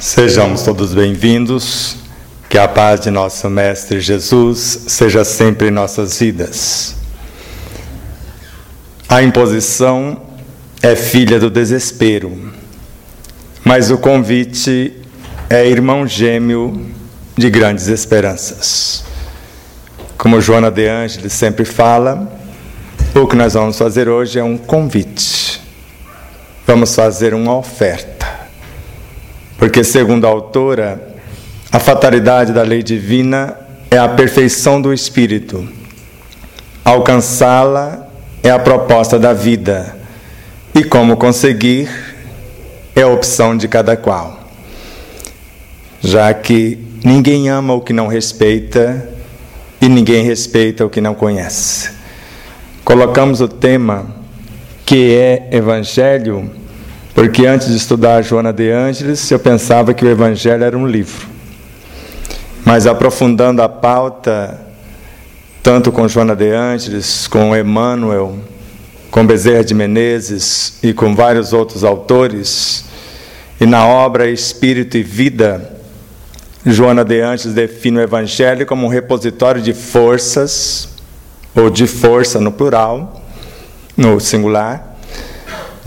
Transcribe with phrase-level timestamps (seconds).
[0.00, 1.96] Sejamos todos bem-vindos.
[2.48, 6.94] Que a paz de nosso Mestre Jesus seja sempre em nossas vidas.
[9.08, 10.22] A imposição
[10.80, 12.52] é filha do desespero,
[13.64, 14.92] mas o convite
[15.50, 16.86] é irmão gêmeo
[17.36, 19.02] de grandes esperanças.
[20.16, 22.32] Como Joana de Ângeles sempre fala,
[23.16, 25.60] o que nós vamos fazer hoje é um convite.
[26.64, 28.17] Vamos fazer uma oferta
[29.58, 31.14] porque, segundo a autora,
[31.70, 33.56] a fatalidade da lei divina
[33.90, 35.68] é a perfeição do espírito.
[36.84, 38.08] Alcançá-la
[38.42, 39.96] é a proposta da vida,
[40.74, 41.90] e como conseguir
[42.94, 44.38] é a opção de cada qual.
[46.00, 49.08] Já que ninguém ama o que não respeita
[49.80, 51.90] e ninguém respeita o que não conhece.
[52.84, 54.06] Colocamos o tema
[54.86, 56.50] que é Evangelho
[57.18, 61.26] porque antes de estudar Joana de Ângeles, eu pensava que o Evangelho era um livro.
[62.64, 64.56] Mas aprofundando a pauta,
[65.60, 68.38] tanto com Joana de Ângeles, com Emmanuel,
[69.10, 72.84] com Bezerra de Menezes e com vários outros autores,
[73.60, 75.76] e na obra Espírito e Vida,
[76.64, 80.90] Joana de Ângeles define o Evangelho como um repositório de forças,
[81.52, 83.20] ou de força no plural,
[83.96, 84.97] no singular,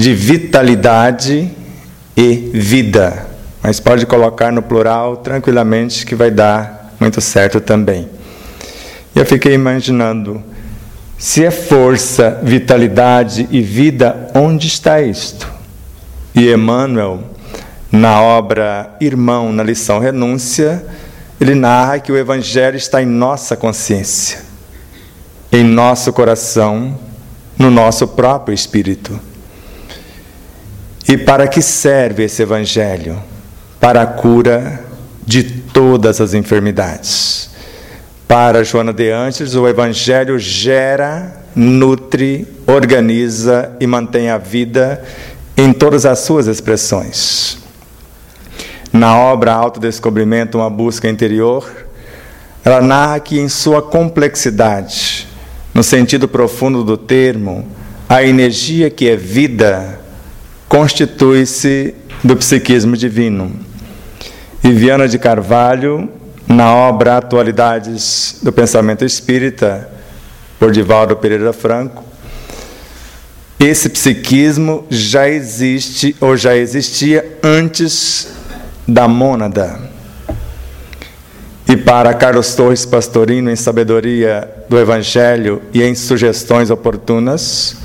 [0.01, 1.47] de vitalidade
[2.17, 3.27] e vida.
[3.61, 8.09] Mas pode colocar no plural tranquilamente que vai dar muito certo também.
[9.15, 10.43] E eu fiquei imaginando,
[11.19, 15.47] se é força, vitalidade e vida, onde está isto?
[16.33, 17.23] E Emmanuel,
[17.91, 20.83] na obra Irmão, na lição Renúncia,
[21.39, 24.39] ele narra que o Evangelho está em nossa consciência,
[25.51, 26.97] em nosso coração,
[27.55, 29.29] no nosso próprio espírito.
[31.07, 33.21] E para que serve esse Evangelho?
[33.79, 34.85] Para a cura
[35.25, 37.49] de todas as enfermidades.
[38.27, 45.03] Para Joana de Antes, o Evangelho gera, nutre, organiza e mantém a vida
[45.57, 47.57] em todas as suas expressões.
[48.91, 51.69] Na obra Autodescobrimento, uma busca interior,
[52.63, 55.27] ela narra que em sua complexidade,
[55.73, 57.65] no sentido profundo do termo,
[58.07, 60.00] a energia que é vida
[60.71, 61.93] constitui-se
[62.23, 63.51] do psiquismo divino.
[64.63, 66.09] E Viana de Carvalho,
[66.47, 69.89] na obra Atualidades do Pensamento Espírita,
[70.57, 72.05] por Divaldo Pereira Franco,
[73.59, 78.29] esse psiquismo já existe ou já existia antes
[78.87, 79.77] da mônada.
[81.67, 87.75] E para Carlos Torres Pastorino, em Sabedoria do Evangelho e em Sugestões Oportunas,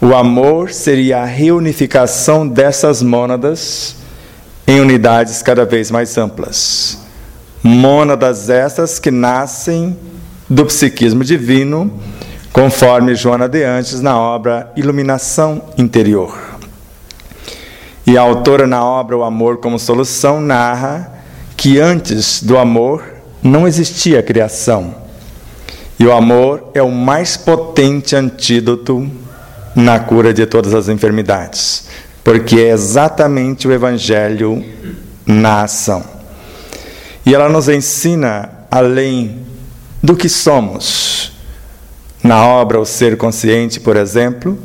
[0.00, 3.96] o amor seria a reunificação dessas mônadas
[4.66, 6.98] em unidades cada vez mais amplas.
[7.62, 9.94] Mônadas essas que nascem
[10.48, 11.92] do psiquismo divino,
[12.50, 16.34] conforme Joana de Antes na obra Iluminação Interior.
[18.06, 21.12] E a autora na obra O Amor como Solução narra
[21.58, 23.04] que antes do amor
[23.42, 24.94] não existia criação.
[25.98, 29.06] E o amor é o mais potente antídoto
[29.74, 31.88] na cura de todas as enfermidades,
[32.24, 34.64] porque é exatamente o Evangelho
[35.26, 36.04] na ação.
[37.24, 39.38] E ela nos ensina, além
[40.02, 41.32] do que somos,
[42.22, 44.58] na obra O Ser Consciente, por exemplo,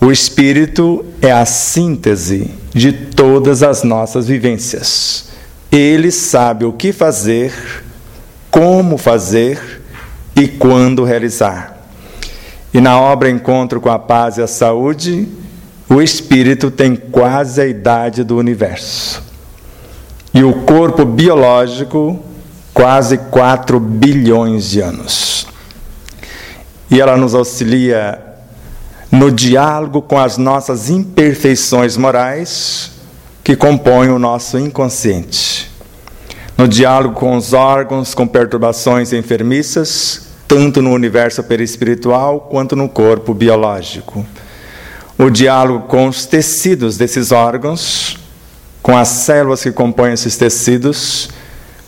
[0.00, 5.28] o Espírito é a síntese de todas as nossas vivências.
[5.70, 7.52] Ele sabe o que fazer,
[8.50, 9.82] como fazer
[10.34, 11.75] e quando realizar.
[12.76, 15.26] E na obra Encontro com a Paz e a Saúde,
[15.88, 19.22] o espírito tem quase a idade do universo.
[20.34, 22.22] E o corpo biológico,
[22.74, 25.46] quase 4 bilhões de anos.
[26.90, 28.22] E ela nos auxilia
[29.10, 32.90] no diálogo com as nossas imperfeições morais
[33.42, 35.72] que compõem o nosso inconsciente.
[36.58, 43.34] No diálogo com os órgãos com perturbações enfermiças tanto no universo perispiritual quanto no corpo
[43.34, 44.24] biológico.
[45.18, 48.18] O diálogo com os tecidos desses órgãos,
[48.82, 51.30] com as células que compõem esses tecidos,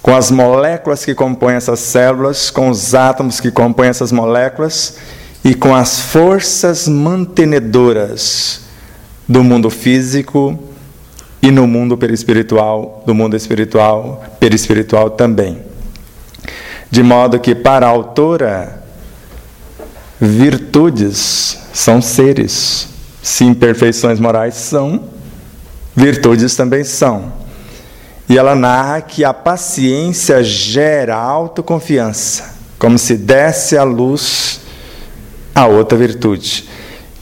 [0.03, 4.97] com as moléculas que compõem essas células, com os átomos que compõem essas moléculas
[5.45, 8.63] e com as forças mantenedoras
[9.29, 10.59] do mundo físico
[11.43, 15.68] e no mundo perispiritual, do mundo espiritual, perispiritual também.
[16.91, 18.83] De modo que, para a autora,
[20.21, 22.89] virtudes são seres.
[23.23, 25.05] Se imperfeições morais são,
[25.95, 27.33] virtudes também são.
[28.29, 34.61] E ela narra que a paciência gera autoconfiança, como se desse à luz
[35.55, 36.69] a outra virtude.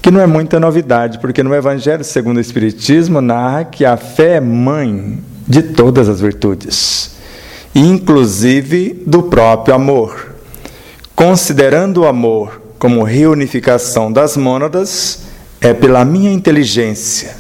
[0.03, 4.37] Que não é muita novidade, porque no Evangelho segundo o Espiritismo narra que a fé
[4.37, 7.16] é mãe de todas as virtudes,
[7.77, 10.35] inclusive do próprio amor.
[11.15, 15.25] Considerando o amor como reunificação das mônadas,
[15.61, 17.37] é pela minha inteligência,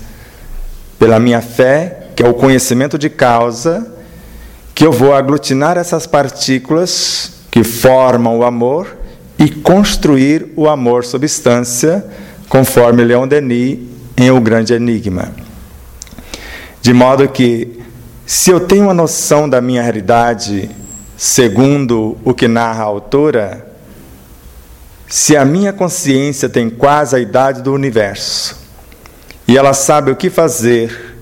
[0.98, 3.94] pela minha fé que é o conhecimento de causa,
[4.74, 8.96] que eu vou aglutinar essas partículas que formam o amor
[9.38, 12.04] e construir o amor substância,
[12.48, 13.78] conforme Leon Denis
[14.16, 15.30] em O Grande Enigma.
[16.80, 17.75] De modo que,
[18.26, 20.68] se eu tenho uma noção da minha realidade,
[21.16, 23.66] segundo o que narra a autora,
[25.06, 28.56] se a minha consciência tem quase a idade do universo
[29.46, 31.14] e ela sabe o que fazer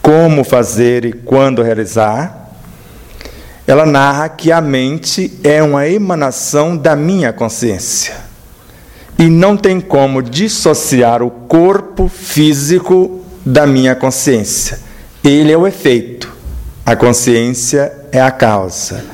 [0.00, 2.52] como fazer e quando realizar,
[3.66, 8.14] ela narra que a mente é uma emanação da minha consciência.
[9.18, 14.87] E não tem como dissociar o corpo físico da minha consciência.
[15.22, 16.32] Ele é o efeito,
[16.84, 19.04] a consciência é a causa.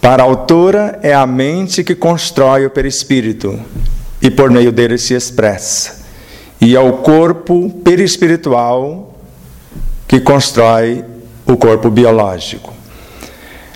[0.00, 3.58] Para a autora, é a mente que constrói o perispírito
[4.22, 6.06] e por meio dele se expressa.
[6.60, 9.14] E é o corpo perispiritual
[10.06, 11.04] que constrói
[11.44, 12.72] o corpo biológico.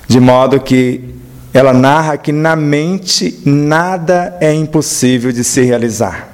[0.06, 1.14] De modo que
[1.52, 6.29] ela narra que na mente nada é impossível de se realizar.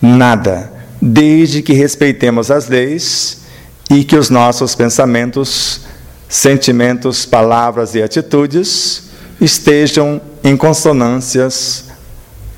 [0.00, 0.72] Nada,
[1.06, 3.42] desde que respeitemos as leis
[3.90, 5.82] e que os nossos pensamentos,
[6.26, 11.90] sentimentos, palavras e atitudes estejam em consonâncias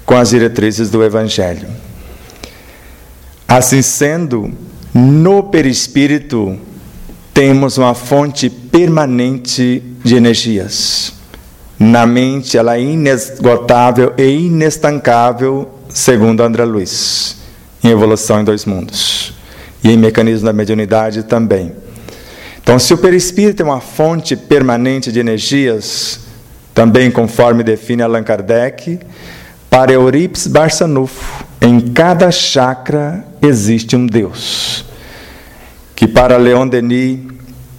[0.05, 1.67] com as diretrizes do Evangelho.
[3.49, 4.53] Assim sendo,
[4.95, 6.57] no perispírito,
[7.35, 11.15] temos uma fonte permanente de energias.
[11.77, 17.36] Na mente, ela é inesgotável e inestancável, segundo André Luiz,
[17.87, 19.33] em Evolução em Dois Mundos.
[19.83, 21.73] E em Mecanismo da Mediunidade também.
[22.63, 26.21] Então, se o perispírito é uma fonte permanente de energias,
[26.75, 28.99] também conforme define Allan Kardec,
[29.71, 34.87] para Euripides Barçanufo, em cada chakra existe um Deus
[35.97, 37.21] que para Leon Denis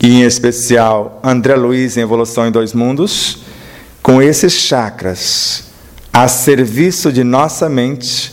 [0.02, 3.44] e em especial André Luiz em Evolução em Dois Mundos,
[4.02, 5.66] com esses chakras
[6.12, 8.32] a serviço de nossa mente,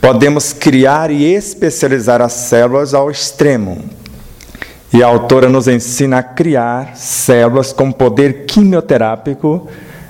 [0.00, 3.84] podemos criar e especializar as células ao extremo.
[4.92, 9.68] E a autora nos ensina a criar células com poder quimioterápico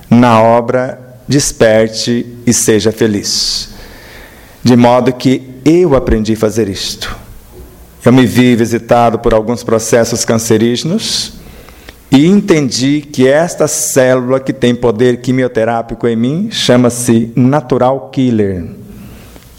[0.09, 3.69] na obra Desperte e Seja Feliz.
[4.63, 7.15] De modo que eu aprendi a fazer isto.
[8.03, 11.33] Eu me vi visitado por alguns processos cancerígenos
[12.11, 18.65] e entendi que esta célula que tem poder quimioterápico em mim chama-se natural killer,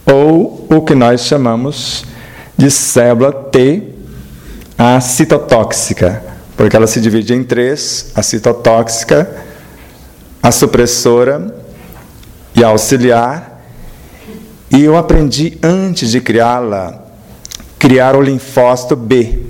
[0.06, 2.04] ou o que nós chamamos
[2.56, 3.82] de célula T,
[4.76, 6.22] a citotóxica,
[6.56, 9.31] porque ela se divide em três: a citotóxica,
[10.43, 11.54] a supressora
[12.54, 13.62] e a auxiliar.
[14.71, 17.02] E eu aprendi antes de criá-la
[17.78, 19.40] criar o linfócito B,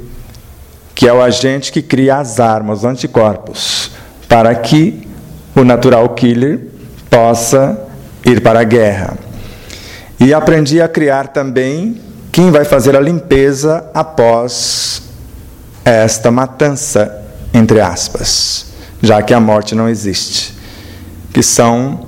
[0.95, 3.91] que é o agente que cria as armas, os anticorpos,
[4.27, 5.07] para que
[5.55, 6.61] o natural killer
[7.11, 7.79] possa
[8.25, 9.19] ir para a guerra.
[10.25, 12.01] E aprendi a criar também
[12.31, 15.03] quem vai fazer a limpeza após
[15.85, 17.21] esta matança,
[17.53, 18.67] entre aspas,
[19.03, 20.55] já que a morte não existe,
[21.33, 22.07] que são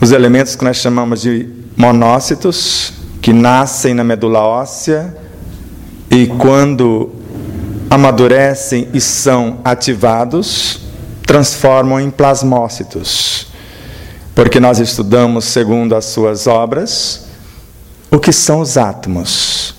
[0.00, 5.12] os elementos que nós chamamos de monócitos, que nascem na medula óssea
[6.08, 7.10] e quando
[7.90, 10.78] amadurecem e são ativados,
[11.26, 13.49] transformam em plasmócitos.
[14.40, 17.26] Porque nós estudamos, segundo as suas obras,
[18.10, 19.74] o que são os átomos.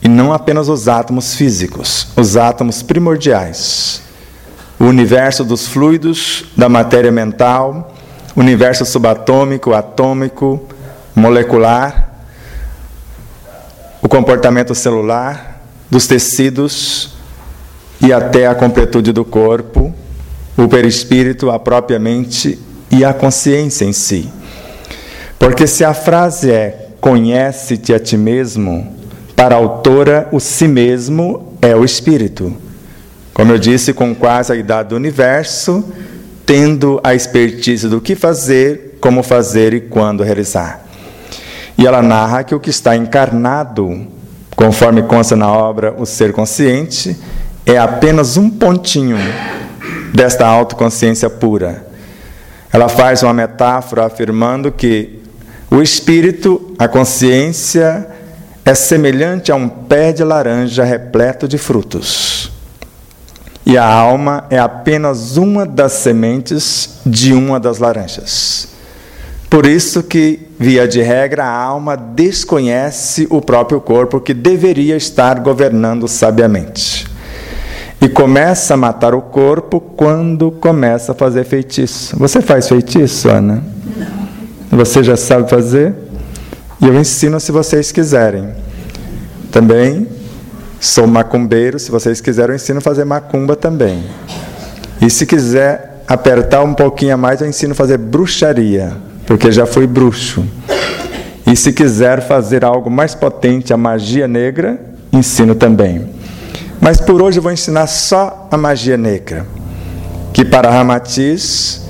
[0.00, 4.00] E não apenas os átomos físicos, os átomos primordiais.
[4.80, 7.94] O universo dos fluidos, da matéria mental,
[8.34, 10.66] universo subatômico, atômico,
[11.14, 12.10] molecular,
[14.00, 17.10] o comportamento celular, dos tecidos
[18.00, 19.94] e até a completude do corpo,
[20.56, 24.30] o perispírito, a própria mente e a consciência em si.
[25.38, 28.94] Porque se a frase é conhece-te a ti mesmo,
[29.34, 32.56] para a autora, o si mesmo é o espírito.
[33.34, 35.84] Como eu disse, com quase a idade do universo,
[36.46, 40.86] tendo a expertise do que fazer, como fazer e quando realizar.
[41.76, 44.06] E ela narra que o que está encarnado
[44.62, 47.16] conforme consta na obra O Ser Consciente,
[47.64, 49.16] é apenas um pontinho
[50.14, 51.86] desta autoconsciência pura.
[52.72, 55.20] Ela faz uma metáfora afirmando que
[55.70, 58.06] o espírito, a consciência,
[58.64, 62.50] é semelhante a um pé de laranja repleto de frutos.
[63.64, 68.68] E a alma é apenas uma das sementes de uma das laranjas.
[69.50, 75.38] Por isso que, via de regra, a alma desconhece o próprio corpo que deveria estar
[75.40, 77.11] governando sabiamente.
[78.02, 82.16] E começa a matar o corpo quando começa a fazer feitiço.
[82.18, 83.62] Você faz feitiço, Ana?
[83.96, 84.78] Não.
[84.78, 85.94] Você já sabe fazer?
[86.80, 88.48] E eu ensino se vocês quiserem.
[89.52, 90.08] Também
[90.80, 94.02] sou macumbeiro, se vocês quiserem, eu ensino a fazer macumba também.
[95.00, 99.64] E se quiser apertar um pouquinho a mais, eu ensino a fazer bruxaria, porque já
[99.64, 100.44] fui bruxo.
[101.46, 104.80] E se quiser fazer algo mais potente, a magia negra,
[105.12, 106.21] ensino também.
[106.82, 109.46] Mas por hoje eu vou ensinar só a magia negra,
[110.32, 111.80] que para Ramatiz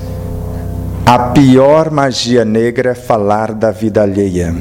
[1.06, 4.54] a pior magia negra é falar da vida alheia.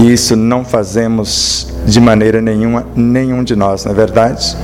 [0.00, 4.56] E isso não fazemos de maneira nenhuma, nenhum de nós, não é verdade?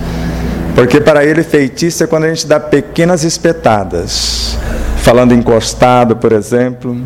[0.75, 4.57] Porque para ele feitiço é quando a gente dá pequenas espetadas,
[5.03, 6.97] falando encostado, por exemplo.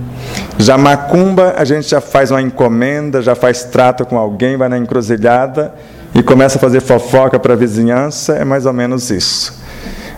[0.60, 4.78] Já macumba, a gente já faz uma encomenda, já faz trato com alguém, vai na
[4.78, 5.74] encruzilhada
[6.14, 9.58] e começa a fazer fofoca para a vizinhança, é mais ou menos isso.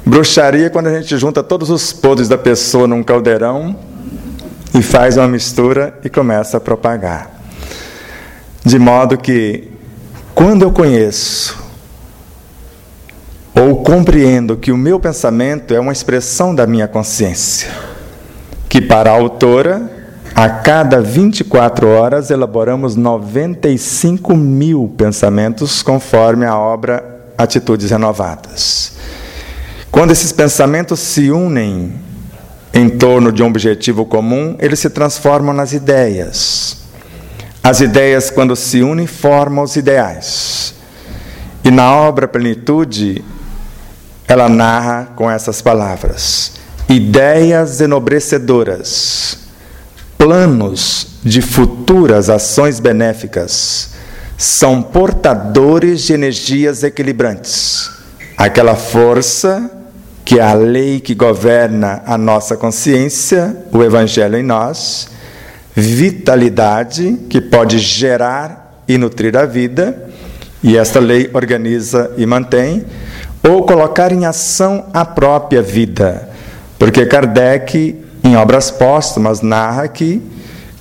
[0.05, 3.75] Bruxaria é quando a gente junta todos os podres da pessoa num caldeirão
[4.75, 7.31] e faz uma mistura e começa a propagar.
[8.65, 9.71] De modo que,
[10.35, 11.65] quando eu conheço
[13.55, 17.71] ou compreendo que o meu pensamento é uma expressão da minha consciência,
[18.69, 19.96] que para a autora
[20.37, 28.99] a cada 24 horas elaboramos 95 mil pensamentos, conforme a obra Atitudes Renovadas.
[29.91, 31.95] Quando esses pensamentos se unem
[32.75, 36.83] em torno de um objetivo comum, eles se transformam nas ideias.
[37.65, 40.75] As ideias, quando se unem, formam os ideais.
[41.65, 43.25] E na obra Plenitude,
[44.29, 46.53] ela narra com essas palavras:
[46.91, 49.46] ideias enobrecedoras
[50.19, 53.91] planos de futuras ações benéficas
[54.37, 57.91] são portadores de energias equilibrantes.
[58.37, 59.71] Aquela força
[60.25, 65.09] que é a lei que governa a nossa consciência, o Evangelho em nós,
[65.73, 70.11] vitalidade que pode gerar e nutrir a vida,
[70.63, 72.85] e esta lei organiza e mantém,
[73.49, 76.29] ou colocar em ação a própria vida.
[76.77, 80.21] Porque Kardec em obras póstumas, narra que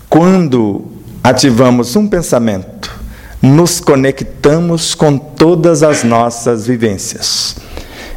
[0.09, 0.83] quando
[1.23, 2.91] ativamos um pensamento,
[3.41, 7.55] nos conectamos com todas as nossas vivências.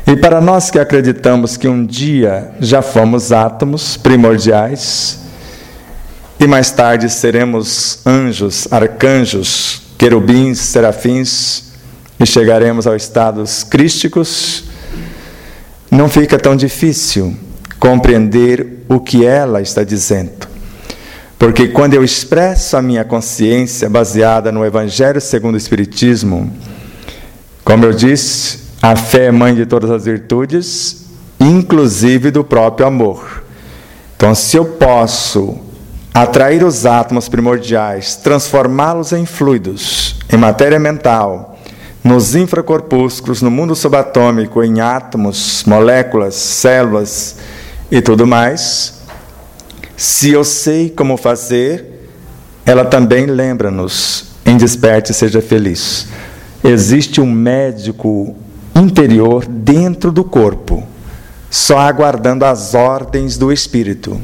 [0.07, 5.19] E para nós que acreditamos que um dia já fomos átomos primordiais,
[6.41, 11.65] e mais tarde seremos anjos, arcanjos, querubins, serafins,
[12.19, 14.65] e chegaremos aos estados crísticos,
[15.91, 17.37] não fica tão difícil
[17.79, 20.49] compreender o que ela está dizendo.
[21.39, 26.53] Porque quando eu expresso a minha consciência baseada no Evangelho segundo o Espiritismo,
[27.65, 31.05] como eu disse, a fé é mãe de todas as virtudes,
[31.39, 33.45] inclusive do próprio amor.
[34.17, 35.59] Então, se eu posso
[36.13, 41.57] atrair os átomos primordiais, transformá-los em fluidos, em matéria mental,
[42.03, 47.37] nos infracorpúsculos, no mundo subatômico, em átomos, moléculas, células,
[47.91, 49.01] e tudo mais.
[49.97, 52.09] Se eu sei como fazer,
[52.65, 56.07] ela também lembra-nos em Desperte Seja Feliz.
[56.63, 58.37] Existe um médico
[58.75, 60.87] interior dentro do corpo,
[61.51, 64.21] só aguardando as ordens do Espírito.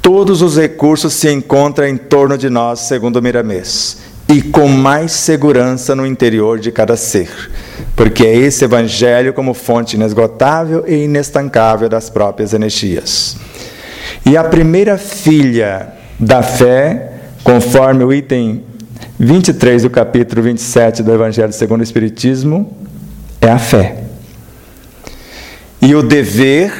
[0.00, 5.94] Todos os recursos se encontram em torno de nós, segundo Miramês e com mais segurança
[5.96, 7.30] no interior de cada ser,
[7.96, 13.36] porque é esse Evangelho como fonte inesgotável e inestancável das próprias energias.
[14.26, 18.64] E a primeira filha da fé, conforme o item
[19.18, 22.76] 23 do capítulo 27 do Evangelho segundo o Espiritismo,
[23.40, 24.04] é a fé.
[25.80, 26.72] E o dever,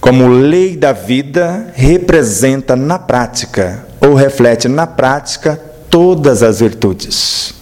[0.00, 7.54] como lei da vida, representa na prática, ou reflete na prática, todas as virtudes.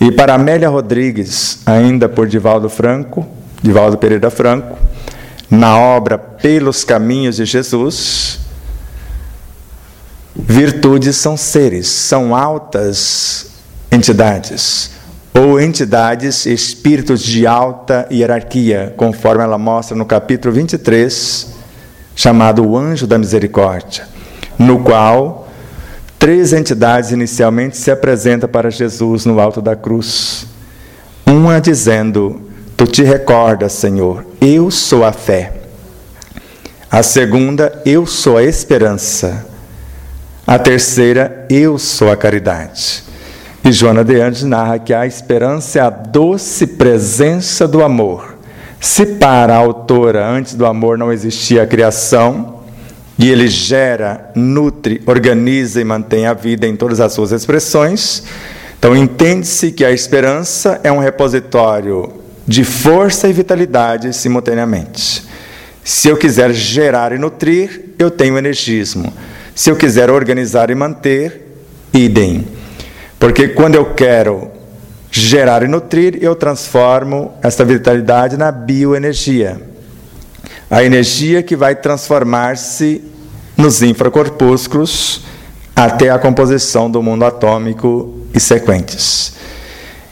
[0.00, 3.26] E para Amélia Rodrigues, ainda por Divaldo Franco,
[3.62, 4.76] Divaldo Pereira Franco,
[5.48, 8.40] na obra Pelos Caminhos de Jesus,
[10.34, 13.52] virtudes são seres, são altas
[13.90, 14.90] entidades,
[15.34, 21.48] ou entidades, espíritos de alta hierarquia, conforme ela mostra no capítulo 23,
[22.16, 24.06] chamado o Anjo da Misericórdia,
[24.58, 25.41] no qual
[26.22, 30.46] três entidades inicialmente se apresentam para Jesus no alto da cruz.
[31.26, 32.42] Uma dizendo:
[32.76, 35.52] Tu te recordas, Senhor, eu sou a fé.
[36.88, 39.44] A segunda, eu sou a esperança.
[40.46, 43.02] A terceira, eu sou a caridade.
[43.64, 48.36] E Joana de Andes narra que a esperança é a doce presença do amor.
[48.78, 52.61] Se para a autora, antes do amor não existia a criação,
[53.22, 58.24] e ele gera, nutre, organiza e mantém a vida em todas as suas expressões,
[58.76, 62.14] então entende-se que a esperança é um repositório
[62.44, 65.24] de força e vitalidade simultaneamente.
[65.84, 69.12] Se eu quiser gerar e nutrir, eu tenho energismo.
[69.54, 71.46] Se eu quiser organizar e manter,
[71.94, 72.44] idem.
[73.20, 74.50] Porque quando eu quero
[75.12, 79.60] gerar e nutrir, eu transformo essa vitalidade na bioenergia.
[80.68, 83.11] A energia que vai transformar-se
[83.56, 85.22] nos infracorpúsculos
[85.74, 89.34] até a composição do mundo atômico e sequentes.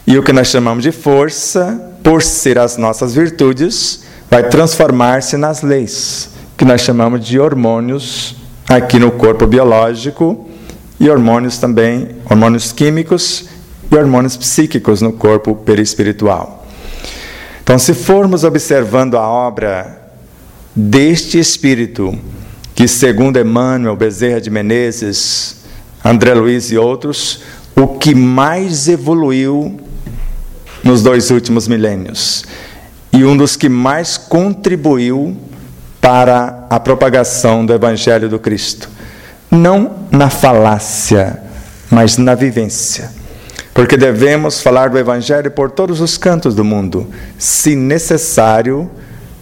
[0.07, 5.63] E o que nós chamamos de força, por ser as nossas virtudes, vai transformar-se nas
[5.63, 8.37] leis, que nós chamamos de hormônios
[8.69, 10.49] aqui no corpo biológico
[10.99, 13.47] e hormônios também, hormônios químicos
[13.91, 16.67] e hormônios psíquicos no corpo perispiritual.
[17.63, 20.01] Então, se formos observando a obra
[20.75, 22.17] deste espírito,
[22.75, 25.57] que segundo Emmanuel Bezerra de Menezes,
[26.05, 27.43] André Luiz e outros,
[27.77, 29.81] o que mais evoluiu
[30.83, 32.45] nos dois últimos milênios
[33.12, 35.37] e um dos que mais contribuiu
[36.00, 38.89] para a propagação do Evangelho do Cristo.
[39.50, 41.43] Não na falácia,
[41.91, 43.11] mas na vivência.
[43.75, 48.91] Porque devemos falar do Evangelho por todos os cantos do mundo, se necessário,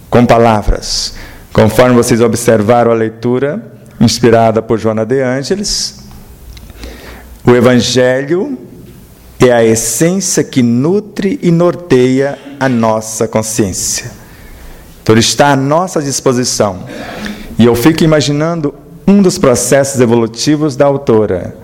[0.09, 1.13] com palavras.
[1.51, 3.61] Conforme vocês observaram a leitura,
[3.99, 5.99] inspirada por Joana de Ângeles,
[7.45, 8.57] o Evangelho
[9.39, 14.11] é a essência que nutre e norteia a nossa consciência.
[15.01, 16.83] Então, ele está à nossa disposição.
[17.57, 18.75] E eu fico imaginando
[19.07, 21.55] um dos processos evolutivos da autora.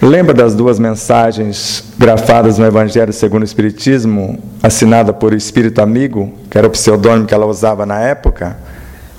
[0.00, 6.58] Lembra das duas mensagens grafadas no Evangelho segundo o Espiritismo, assinada por Espírito Amigo, que
[6.58, 8.56] era o pseudônimo que ela usava na época?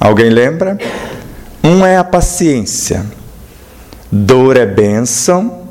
[0.03, 0.77] Alguém lembra?
[1.63, 3.05] Um é a paciência.
[4.11, 5.61] Dor é bênção,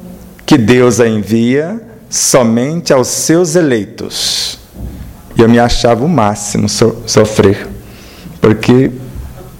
[0.47, 4.59] que Deus a envia somente aos seus eleitos.
[5.37, 7.69] E eu me achava o máximo so sofrer,
[8.41, 8.91] porque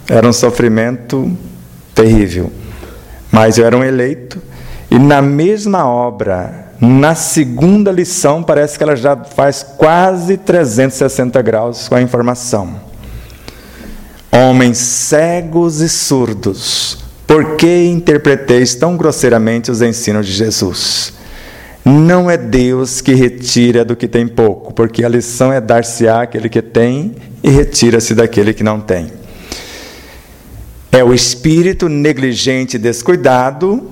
[0.09, 1.31] era um sofrimento
[1.95, 2.51] terrível.
[3.31, 4.41] Mas eu era um eleito,
[4.91, 11.89] e na mesma obra, na segunda lição, parece que ela já faz quase 360 graus
[11.89, 12.91] com a informação.
[14.35, 21.13] Homens cegos e surdos, por que interpreteis tão grosseiramente os ensinos de Jesus?
[21.85, 26.49] Não é Deus que retira do que tem pouco, porque a lição é dar-se-á aquele
[26.49, 29.13] que tem e retira-se daquele que não tem.
[30.91, 33.91] É o espírito negligente e descuidado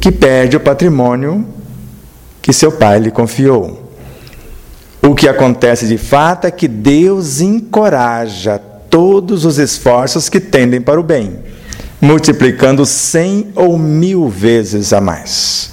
[0.00, 1.46] que perde o patrimônio
[2.40, 3.92] que seu pai lhe confiou.
[5.02, 8.58] O que acontece de fato é que Deus encoraja
[8.90, 11.38] todos os esforços que tendem para o bem,
[12.00, 15.72] multiplicando cem ou mil vezes a mais.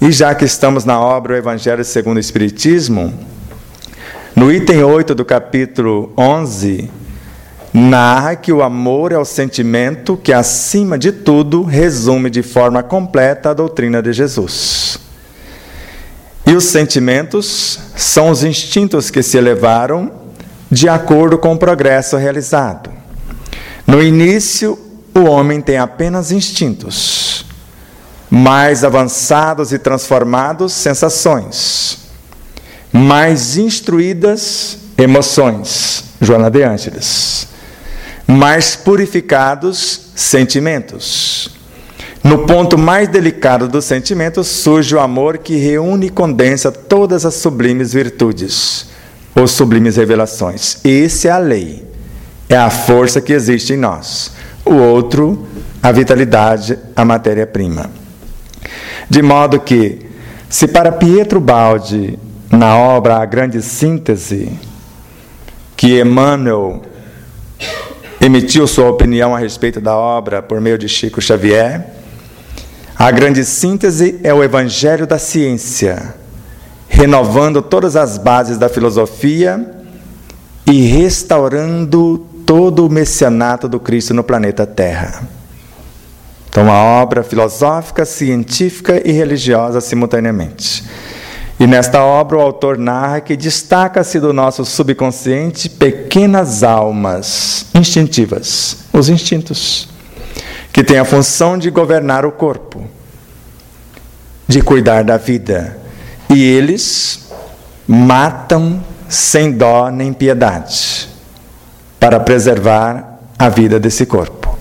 [0.00, 3.12] E já que estamos na obra O Evangelho segundo o Espiritismo,
[4.36, 6.90] no item 8 do capítulo 11,
[7.72, 13.50] narra que o amor é o sentimento que, acima de tudo, resume de forma completa
[13.50, 14.98] a doutrina de Jesus.
[16.46, 20.23] E os sentimentos são os instintos que se elevaram
[20.70, 22.90] de acordo com o progresso realizado.
[23.86, 24.78] No início,
[25.14, 27.44] o homem tem apenas instintos
[28.34, 31.98] mais avançados e transformados, sensações,
[32.92, 37.46] mais instruídas, emoções, Joana de Ângeles,
[38.26, 41.50] mais purificados, sentimentos.
[42.24, 47.34] No ponto mais delicado dos sentimentos surge o amor que reúne e condensa todas as
[47.34, 48.86] sublimes virtudes,
[49.34, 50.78] ou sublimes revelações.
[50.84, 51.84] Esse é a lei,
[52.48, 54.32] é a força que existe em nós.
[54.64, 55.46] O outro,
[55.82, 57.90] a vitalidade, a matéria-prima.
[59.10, 60.06] De modo que,
[60.48, 62.18] se para Pietro Baldi,
[62.50, 64.58] na obra A Grande Síntese,
[65.76, 66.82] que Emmanuel
[68.20, 71.84] emitiu sua opinião a respeito da obra por meio de Chico Xavier,
[72.96, 76.14] A grande síntese é o Evangelho da ciência,
[76.94, 79.68] renovando todas as bases da filosofia
[80.64, 85.22] e restaurando todo o messianato do Cristo no planeta Terra.
[86.48, 90.84] Então, uma obra filosófica, científica e religiosa simultaneamente.
[91.58, 99.08] E nesta obra, o autor narra que destaca-se do nosso subconsciente pequenas almas instintivas, os
[99.08, 99.88] instintos
[100.72, 102.84] que tem a função de governar o corpo,
[104.46, 105.83] de cuidar da vida.
[106.34, 107.28] E eles
[107.86, 111.08] matam sem dó nem piedade
[112.00, 114.58] para preservar a vida desse corpo.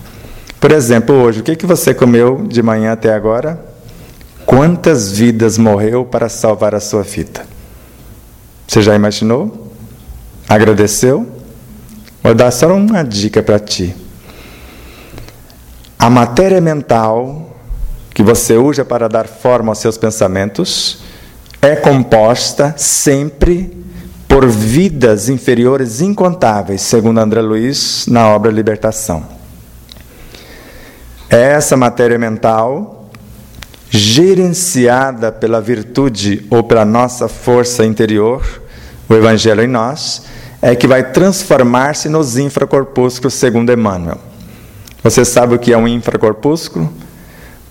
[0.61, 3.59] Por exemplo, hoje, o que, que você comeu de manhã até agora?
[4.45, 7.43] Quantas vidas morreu para salvar a sua vida?
[8.67, 9.71] Você já imaginou?
[10.47, 11.27] Agradeceu?
[12.21, 13.95] Vou dar só uma dica para ti.
[15.97, 17.57] A matéria mental
[18.13, 21.01] que você usa para dar forma aos seus pensamentos
[21.63, 23.71] é composta sempre
[24.27, 29.25] por vidas inferiores incontáveis, segundo André Luiz na obra Libertação.
[31.29, 33.09] Essa matéria mental,
[33.89, 38.43] gerenciada pela virtude ou pela nossa força interior,
[39.07, 40.23] o Evangelho em nós,
[40.61, 44.17] é que vai transformar-se nos infracorpúsculos, segundo Emmanuel.
[45.01, 46.91] Você sabe o que é um infracorpúsculo?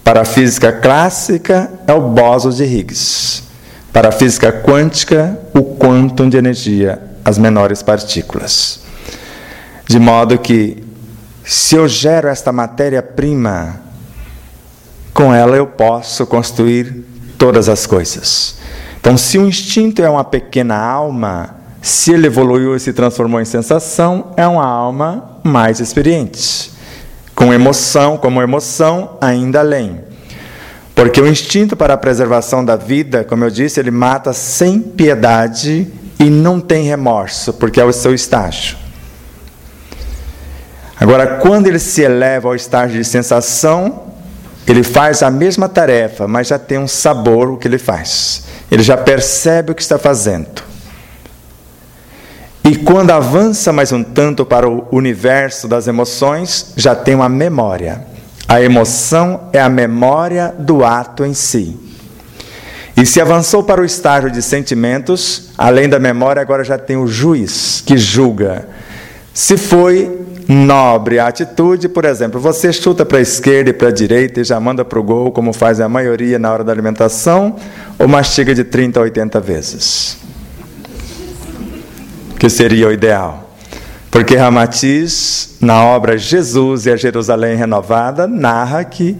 [0.03, 3.52] Para a física clássica, é o bóson de Higgs.
[3.93, 8.81] Para a física quântica, o quantum de energia, as menores partículas.
[9.87, 10.83] De modo que,
[11.45, 13.81] se eu gero esta matéria-prima,
[15.13, 17.05] com ela eu posso construir
[17.37, 18.57] todas as coisas.
[19.01, 23.45] Então, se o instinto é uma pequena alma, se ele evoluiu e se transformou em
[23.45, 26.73] sensação, é uma alma mais experiente
[27.35, 30.01] com emoção, como emoção, ainda além.
[30.95, 35.91] Porque o instinto para a preservação da vida, como eu disse, ele mata sem piedade
[36.19, 38.77] e não tem remorso, porque é o seu estágio.
[41.01, 44.05] Agora, quando ele se eleva ao estágio de sensação,
[44.67, 48.45] ele faz a mesma tarefa, mas já tem um sabor o que ele faz.
[48.71, 50.63] Ele já percebe o que está fazendo.
[52.65, 58.07] E quando avança mais um tanto para o universo das emoções, já tem uma memória.
[58.53, 61.75] A emoção é a memória do ato em si.
[62.95, 67.07] E se avançou para o estágio de sentimentos, além da memória, agora já tem o
[67.07, 68.69] juiz que julga.
[69.33, 73.91] Se foi nobre a atitude, por exemplo, você chuta para a esquerda e para a
[73.91, 77.57] direita e já manda para o gol, como faz a maioria na hora da alimentação,
[77.99, 80.19] ou mastiga de 30 a 80 vezes
[82.39, 83.42] que seria o ideal.
[84.13, 89.17] Porque Ramatiz, na obra Jesus e a Jerusalém Renovada, narra que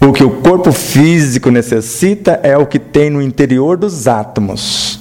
[0.00, 5.00] o que o corpo físico necessita é o que tem no interior dos átomos.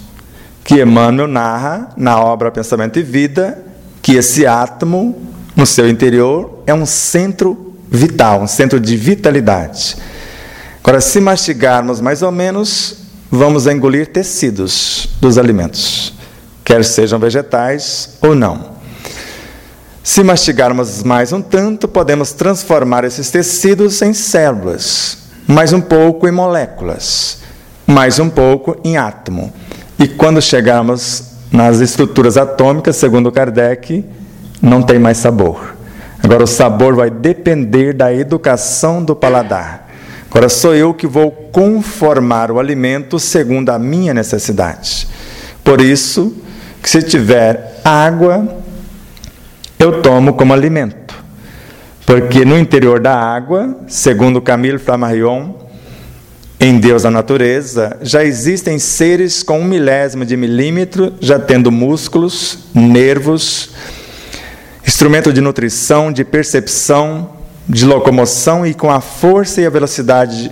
[0.66, 3.64] Que Emmanuel narra na obra Pensamento e Vida
[4.02, 5.16] que esse átomo,
[5.56, 9.96] no seu interior, é um centro vital, um centro de vitalidade.
[10.84, 12.98] Agora, se mastigarmos mais ou menos,
[13.30, 16.20] vamos engolir tecidos dos alimentos
[16.70, 18.79] quer sejam vegetais ou não.
[20.12, 26.32] Se mastigarmos mais um tanto, podemos transformar esses tecidos em células, mais um pouco em
[26.32, 27.38] moléculas,
[27.86, 29.54] mais um pouco em átomo.
[30.00, 34.04] E quando chegarmos nas estruturas atômicas, segundo Kardec,
[34.60, 35.76] não tem mais sabor.
[36.24, 39.92] Agora, o sabor vai depender da educação do paladar.
[40.28, 45.08] Agora, sou eu que vou conformar o alimento segundo a minha necessidade.
[45.64, 46.36] Por isso,
[46.82, 48.59] que se tiver água,
[49.80, 51.16] eu tomo como alimento.
[52.06, 55.54] Porque no interior da água, segundo Camille Flammarion,
[56.60, 62.66] em Deus a natureza, já existem seres com um milésimo de milímetro, já tendo músculos,
[62.76, 63.70] nervos,
[64.86, 67.30] instrumento de nutrição, de percepção,
[67.68, 70.52] de locomoção e com a força e a velocidade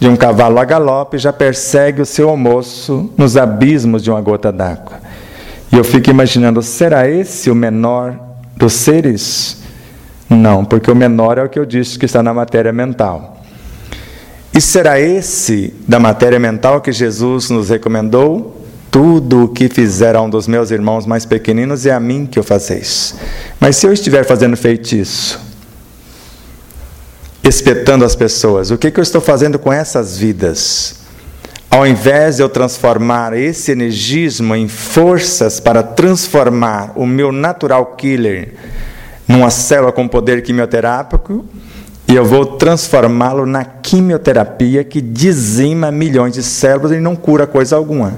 [0.00, 4.50] de um cavalo a galope, já persegue o seu almoço nos abismos de uma gota
[4.50, 5.00] d'água.
[5.70, 8.31] E eu fico imaginando, será esse o menor
[8.62, 9.56] dos seres?
[10.30, 13.42] Não, porque o menor é o que eu disse que está na matéria mental.
[14.54, 18.62] E será esse da matéria mental que Jesus nos recomendou?
[18.88, 22.38] Tudo o que fizer a um dos meus irmãos mais pequeninos é a mim que
[22.38, 23.16] o fazeis.
[23.58, 25.40] Mas se eu estiver fazendo feitiço,
[27.42, 31.01] espetando as pessoas, o que, que eu estou fazendo com essas vidas?
[31.72, 38.52] Ao invés de eu transformar esse energismo em forças para transformar o meu natural killer
[39.26, 41.44] numa célula com poder quimioterápico
[42.14, 48.16] eu vou transformá-lo na quimioterapia que dizima milhões de cérebros e não cura coisa alguma.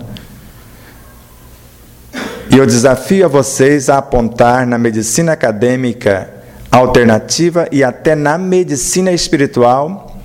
[2.50, 6.28] E eu desafio a vocês a apontar na medicina acadêmica
[6.70, 10.18] alternativa e até na medicina espiritual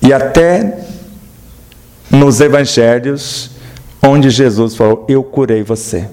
[0.00, 0.78] e até
[2.14, 3.50] nos evangelhos
[4.02, 6.08] onde Jesus falou: Eu curei você.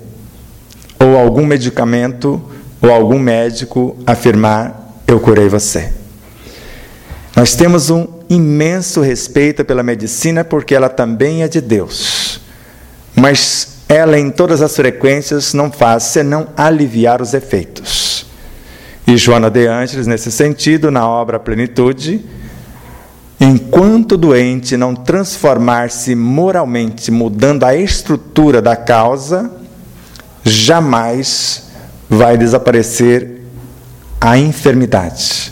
[1.00, 2.42] Ou algum medicamento
[2.82, 5.94] ou algum médico afirmar: Eu curei você.
[7.36, 12.42] Nós temos um imenso respeito pela medicina porque ela também é de Deus.
[13.16, 18.26] Mas ela, em todas as frequências, não faz senão aliviar os efeitos.
[19.06, 22.24] E Joana de Ângeles, nesse sentido, na obra Plenitude,
[23.42, 29.50] enquanto o doente não transformar-se moralmente, mudando a estrutura da causa,
[30.44, 31.72] jamais
[32.08, 33.42] vai desaparecer
[34.20, 35.52] a enfermidade.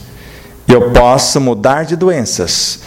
[0.67, 2.82] Eu posso mudar de doenças,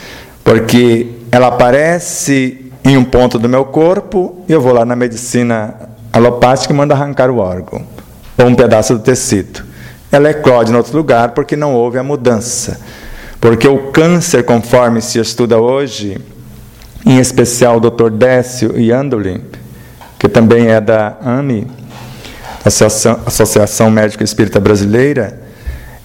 [0.45, 5.75] porque ela aparece em um ponto do meu corpo, eu vou lá na medicina
[6.13, 7.85] alopática e mando arrancar o órgão,
[8.39, 9.65] ou um pedaço do tecido.
[10.13, 12.79] Ela eclode em outro lugar porque não houve a mudança.
[13.43, 16.17] Porque o câncer, conforme se estuda hoje,
[17.05, 18.09] em especial o Dr.
[18.09, 19.43] Décio Andolin,
[20.17, 21.67] que também é da AMI,
[22.65, 25.43] Associação, Associação Médica Espírita Brasileira,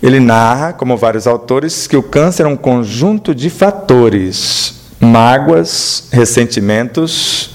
[0.01, 7.51] ele narra, como vários autores, que o câncer é um conjunto de fatores mágoas, ressentimentos,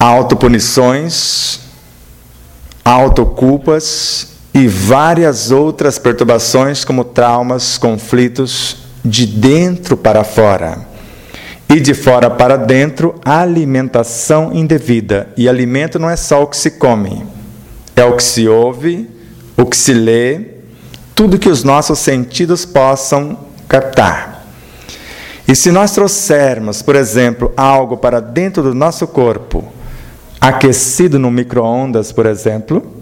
[0.00, 1.60] autopunições,
[2.84, 10.86] autoculpas e várias outras perturbações como traumas, conflitos de dentro para fora.
[11.68, 15.28] E de fora para dentro, alimentação indevida.
[15.36, 17.24] E alimento não é só o que se come,
[17.94, 19.08] é o que se ouve,
[19.56, 20.40] o que se lê,
[21.14, 24.46] tudo que os nossos sentidos possam captar.
[25.46, 29.64] E se nós trouxermos, por exemplo, algo para dentro do nosso corpo,
[30.40, 32.97] aquecido no micro-ondas, por exemplo,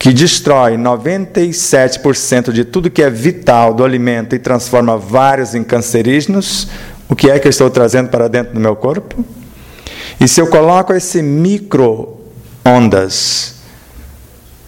[0.00, 6.68] que destrói 97% de tudo que é vital do alimento e transforma vários em cancerígenos,
[7.06, 9.22] o que é que eu estou trazendo para dentro do meu corpo?
[10.18, 12.16] E se eu coloco esse micro-ondas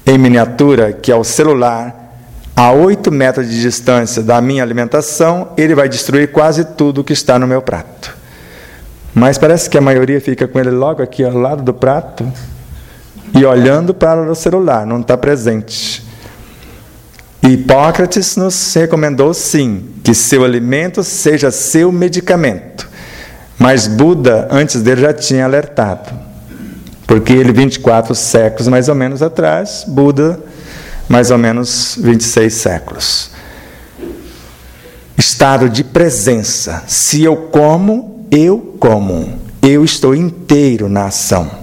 [0.05, 2.15] em miniatura, que é o celular,
[2.55, 7.39] a 8 metros de distância da minha alimentação, ele vai destruir quase tudo que está
[7.39, 8.15] no meu prato.
[9.15, 12.31] Mas parece que a maioria fica com ele logo aqui ao lado do prato
[13.35, 16.05] e olhando para o celular, não está presente.
[17.43, 22.89] Hipócrates nos recomendou sim que seu alimento seja seu medicamento.
[23.59, 26.13] Mas Buda, antes dele, já tinha alertado.
[27.07, 30.41] Porque ele, 24 séculos mais ou menos atrás, Buda
[31.09, 33.31] mais ou menos 26 séculos.
[35.19, 36.85] Estado de presença.
[36.87, 39.39] Se eu como, eu como.
[39.61, 41.62] Eu estou inteiro na ação.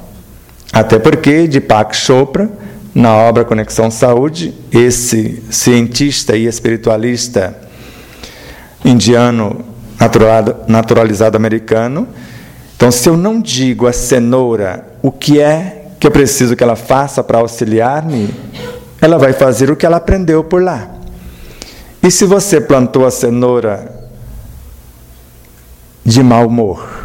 [0.71, 2.49] Até porque Deepak Chopra,
[2.93, 7.57] na obra Conexão Saúde, esse cientista e espiritualista
[8.83, 9.65] indiano
[10.67, 12.07] naturalizado americano,
[12.75, 16.77] então se eu não digo à cenoura o que é que eu preciso que ela
[16.77, 18.33] faça para auxiliar-me,
[19.01, 20.89] ela vai fazer o que ela aprendeu por lá.
[22.01, 24.09] E se você plantou a cenoura
[26.05, 26.98] de mau humor?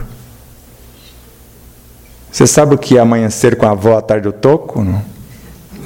[2.34, 4.82] Você sabe o que é amanhecer com a avó à tarde do toco?
[4.82, 5.00] Não?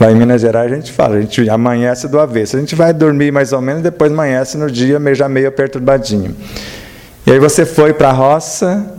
[0.01, 2.57] Lá em Minas Gerais a gente fala, a gente amanhece do avesso.
[2.57, 6.35] A gente vai dormir mais ou menos, depois amanhece no dia já meio perturbadinho.
[7.27, 8.91] E aí você foi para a roça,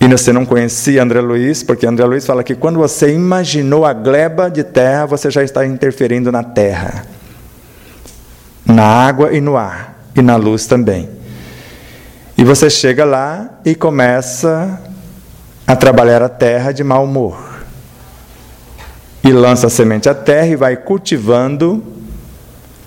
[0.00, 3.92] e você não conhecia André Luiz, porque André Luiz fala que quando você imaginou a
[3.92, 7.04] gleba de terra, você já está interferindo na terra,
[8.64, 11.10] na água e no ar, e na luz também.
[12.38, 14.93] E você chega lá e começa
[15.66, 17.36] a trabalhar a terra de mau humor.
[19.22, 21.82] E lança a semente à terra e vai cultivando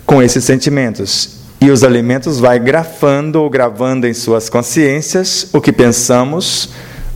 [0.05, 1.37] com esses sentimentos.
[1.59, 6.69] E os alimentos vai grafando ou gravando em suas consciências o que pensamos,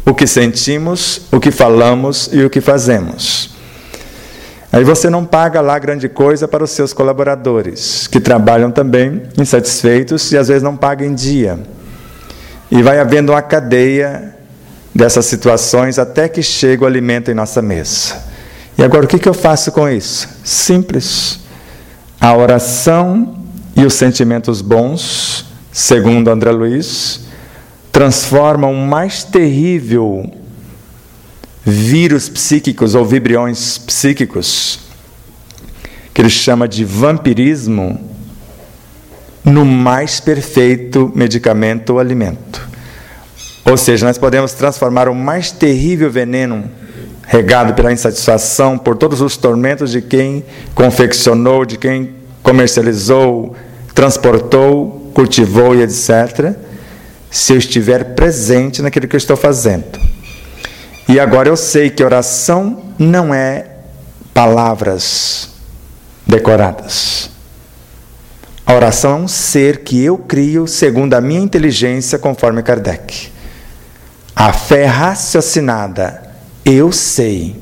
[0.04, 3.52] o que sentimos, o que falamos e o que fazemos.
[4.74, 10.32] Aí você não paga lá grande coisa para os seus colaboradores, que trabalham também insatisfeitos
[10.32, 11.60] e às vezes não pagam em dia.
[12.72, 14.34] E vai havendo uma cadeia
[14.94, 18.22] dessas situações até que chega o alimento em nossa mesa.
[18.78, 20.28] E agora o que eu faço com isso?
[20.44, 21.40] Simples.
[22.20, 23.38] A oração
[23.76, 27.22] e os sentimentos bons, segundo André Luiz,
[27.92, 30.32] transforma o mais terrível
[31.64, 34.80] vírus psíquicos ou vibriões psíquicos,
[36.14, 38.10] que ele chama de vampirismo,
[39.44, 42.71] no mais perfeito medicamento ou alimento.
[43.66, 46.70] Ou seja, nós podemos transformar o mais terrível veneno
[47.24, 50.44] regado pela insatisfação, por todos os tormentos de quem
[50.76, 53.56] confeccionou, de quem comercializou,
[53.94, 56.56] transportou, cultivou e etc.,
[57.30, 59.98] se eu estiver presente naquilo que eu estou fazendo.
[61.08, 63.68] E agora eu sei que oração não é
[64.34, 65.50] palavras
[66.28, 67.30] decoradas.
[68.66, 73.31] A oração é um ser que eu crio segundo a minha inteligência, conforme Kardec.
[74.42, 76.20] A fé raciocinada,
[76.66, 77.56] eu sei.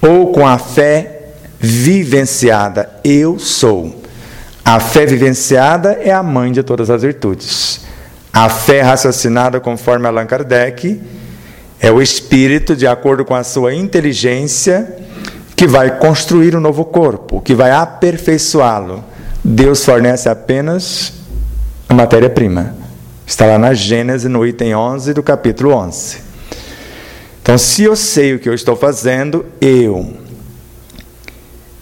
[0.00, 4.00] Ou com a fé vivenciada, eu sou.
[4.64, 7.80] A fé vivenciada é a mãe de todas as virtudes.
[8.32, 11.02] A fé raciocinada, conforme Allan Kardec,
[11.80, 14.98] é o espírito, de acordo com a sua inteligência,
[15.56, 19.02] que vai construir um novo corpo, que vai aperfeiçoá-lo.
[19.42, 21.12] Deus fornece apenas
[21.88, 22.86] a matéria-prima.
[23.28, 26.16] Está lá na Gênesis, no item 11 do capítulo 11.
[27.42, 30.16] Então, se eu sei o que eu estou fazendo, eu,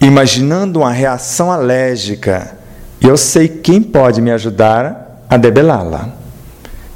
[0.01, 2.57] imaginando uma reação alérgica,
[2.99, 6.09] eu sei quem pode me ajudar a debelá-la.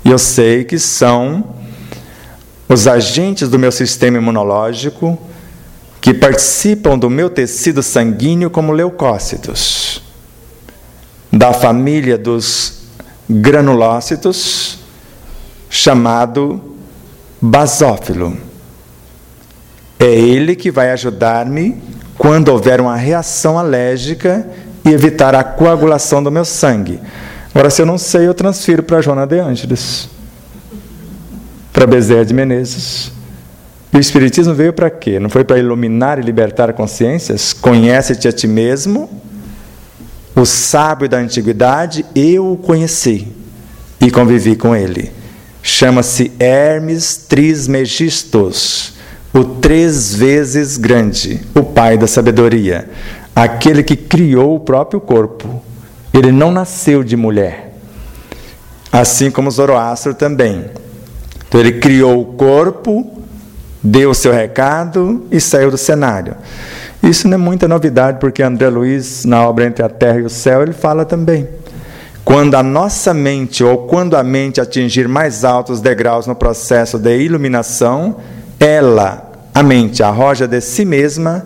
[0.03, 1.55] Eu sei que são
[2.67, 5.17] os agentes do meu sistema imunológico
[6.01, 10.03] que participam do meu tecido sanguíneo como leucócitos,
[11.31, 12.80] da família dos
[13.39, 14.79] granulócitos,
[15.69, 16.61] chamado
[17.41, 18.35] basófilo.
[19.99, 21.81] É ele que vai ajudar-me
[22.17, 24.47] quando houver uma reação alérgica
[24.83, 26.99] e evitar a coagulação do meu sangue.
[27.53, 30.09] Agora, se eu não sei, eu transfiro para Joana de Ângeles,
[31.71, 33.11] para Bezerra de Menezes.
[33.93, 35.19] E o Espiritismo veio para quê?
[35.19, 37.51] Não foi para iluminar e libertar consciências?
[37.53, 39.09] Conhece-te a ti mesmo.
[40.35, 43.27] O sábio da antiguidade, eu o conheci
[43.99, 45.11] e convivi com ele.
[45.61, 48.93] Chama-se Hermes Trismegistus,
[49.33, 52.89] o três vezes grande, o pai da sabedoria,
[53.35, 55.61] aquele que criou o próprio corpo.
[56.13, 57.77] Ele não nasceu de mulher.
[58.91, 60.65] Assim como Zoroastro também.
[61.47, 63.21] Então ele criou o corpo
[63.83, 66.35] deu o seu recado e saiu do cenário.
[67.03, 70.29] Isso não é muita novidade, porque André Luiz, na obra Entre a Terra e o
[70.29, 71.47] Céu, ele fala também.
[72.23, 77.17] Quando a nossa mente, ou quando a mente atingir mais altos degraus no processo de
[77.17, 78.17] iluminação,
[78.59, 81.45] ela, a mente, arroja de si mesma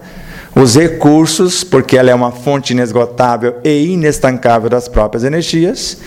[0.56, 5.98] os recursos, porque ela é uma fonte inesgotável e inestancável das próprias energias,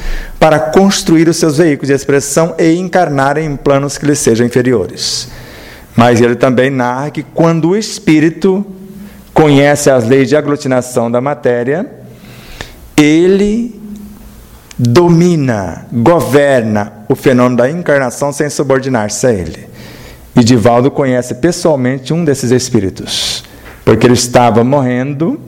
[0.41, 5.29] para construir os seus veículos de expressão e encarnar em planos que lhe sejam inferiores.
[5.95, 8.65] Mas ele também narra que quando o espírito
[9.38, 11.88] conhece as leis de aglutinação da matéria,
[12.96, 13.81] ele
[14.77, 19.68] domina, governa o fenômeno da encarnação sem subordinar-se a ele.
[20.35, 23.44] E Divaldo conhece pessoalmente um desses espíritos,
[23.85, 25.40] porque ele estava morrendo,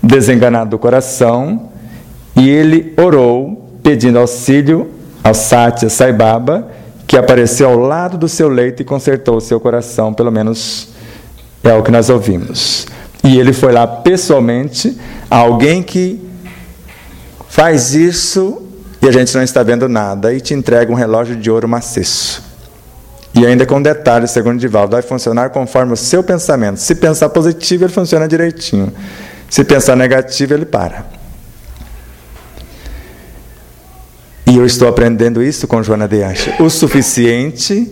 [0.00, 1.70] desenganado do coração,
[2.36, 4.92] e ele orou pedindo auxílio
[5.24, 6.70] ao Satya Sai Baba
[7.04, 10.91] que apareceu ao lado do seu leito e consertou o seu coração, pelo menos
[11.62, 12.86] é o que nós ouvimos.
[13.22, 14.98] E ele foi lá pessoalmente,
[15.30, 16.20] alguém que
[17.48, 18.62] faz isso
[19.02, 22.40] e a gente não está vendo nada, e te entrega um relógio de ouro maciço.
[23.34, 26.76] E ainda com detalhe, segundo Divaldo, vai funcionar conforme o seu pensamento.
[26.76, 28.92] Se pensar positivo, ele funciona direitinho.
[29.50, 31.04] Se pensar negativo, ele para.
[34.46, 36.54] E eu estou aprendendo isso com Joana de.
[36.60, 37.90] O suficiente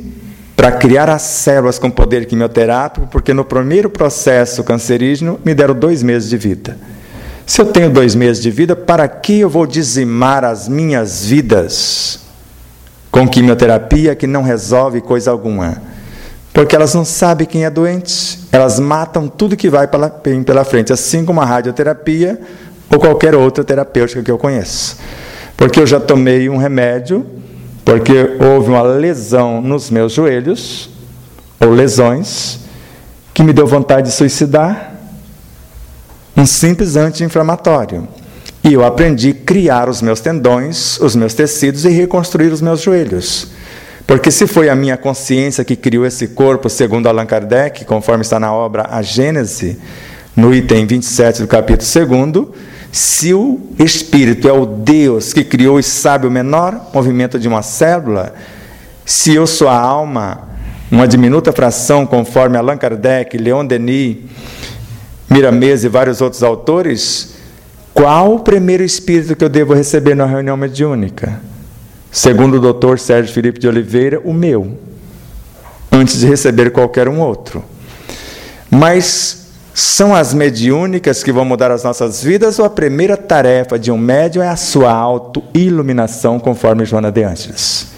[0.61, 6.03] para criar as células com poder quimioterápico, porque no primeiro processo cancerígeno me deram dois
[6.03, 6.77] meses de vida.
[7.47, 12.21] Se eu tenho dois meses de vida, para que eu vou dizimar as minhas vidas
[13.11, 15.81] com quimioterapia que não resolve coisa alguma?
[16.53, 20.93] Porque elas não sabem quem é doente, elas matam tudo que vai pela, pela frente,
[20.93, 22.39] assim como a radioterapia
[22.91, 24.99] ou qualquer outra terapêutica que eu conheço
[25.61, 27.27] porque eu já tomei um remédio,
[27.85, 30.91] porque houve uma lesão nos meus joelhos,
[31.59, 32.61] ou lesões,
[33.35, 34.95] que me deu vontade de suicidar.
[36.37, 38.09] Um simples anti-inflamatório.
[38.63, 42.81] E eu aprendi a criar os meus tendões, os meus tecidos e reconstruir os meus
[42.81, 43.49] joelhos.
[44.07, 48.41] Porque se foi a minha consciência que criou esse corpo, segundo Allan Kardec, conforme está
[48.41, 49.79] na obra A Gênese,
[50.35, 52.49] no item 27 do capítulo 2,
[52.93, 57.63] se o espírito é o Deus que criou e sabe o menor movimento de uma
[57.63, 58.35] célula,
[59.05, 60.49] se eu sou a alma,
[60.91, 64.19] uma diminuta fração, conforme Allan Kardec, Leon Denis,
[65.29, 67.41] Miramese e vários outros autores,
[67.93, 71.41] Qual o primeiro espírito que eu devo receber na reunião mediúnica?
[72.11, 74.79] Segundo o doutor Sérgio Felipe de Oliveira, o meu,
[75.93, 77.65] antes de receber qualquer um outro.
[78.71, 79.40] Mas
[79.73, 83.97] são as mediúnicas que vão mudar as nossas vidas ou a primeira tarefa de um
[83.97, 87.89] médium é a sua auto-iluminação, conforme Joana de Angeles?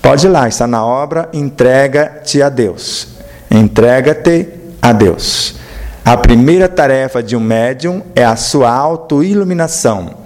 [0.00, 3.08] Pode ir lá, está na obra, entrega-te a Deus.
[3.50, 4.48] Entrega-te
[4.80, 5.56] a Deus.
[6.04, 10.16] A primeira tarefa de um médium é a sua autoiluminação.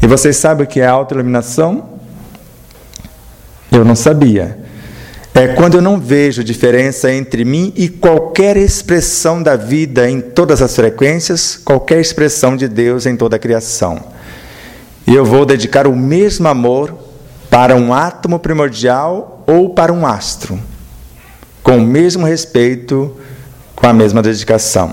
[0.00, 1.88] E vocês sabem o que é autoiluminação?
[3.70, 4.67] Eu não sabia.
[5.38, 10.60] É quando eu não vejo diferença entre mim e qualquer expressão da vida em todas
[10.60, 14.00] as frequências, qualquer expressão de Deus em toda a criação.
[15.06, 16.92] E eu vou dedicar o mesmo amor
[17.48, 20.58] para um átomo primordial ou para um astro,
[21.62, 23.16] com o mesmo respeito,
[23.76, 24.92] com a mesma dedicação.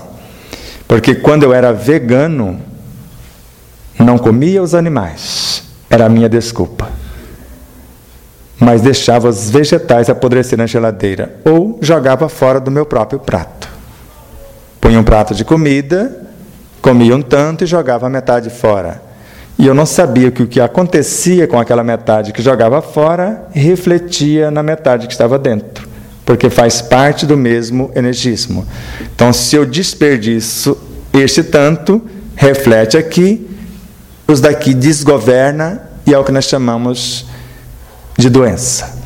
[0.86, 2.60] Porque quando eu era vegano,
[3.98, 6.88] não comia os animais, era a minha desculpa.
[8.58, 13.68] Mas deixava os vegetais apodrecer na geladeira ou jogava fora do meu próprio prato.
[14.80, 16.26] Punha um prato de comida,
[16.80, 19.02] comia um tanto e jogava a metade fora.
[19.58, 24.50] E eu não sabia que o que acontecia com aquela metade que jogava fora refletia
[24.50, 25.96] na metade que estava dentro
[26.26, 28.66] porque faz parte do mesmo energismo.
[29.14, 30.76] Então, se eu desperdiço
[31.14, 32.02] este tanto,
[32.34, 33.48] reflete aqui,
[34.26, 37.35] os daqui desgoverna e é o que nós chamamos de
[38.30, 38.96] doença.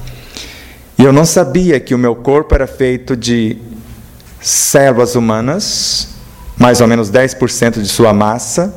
[0.96, 3.56] E eu não sabia que o meu corpo era feito de
[4.40, 6.08] células humanas,
[6.56, 8.74] mais ou menos 10% de sua massa,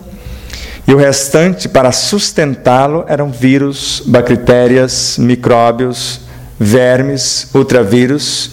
[0.88, 6.22] e o restante, para sustentá-lo, eram vírus, bactérias, micróbios,
[6.60, 8.52] vermes, ultravírus,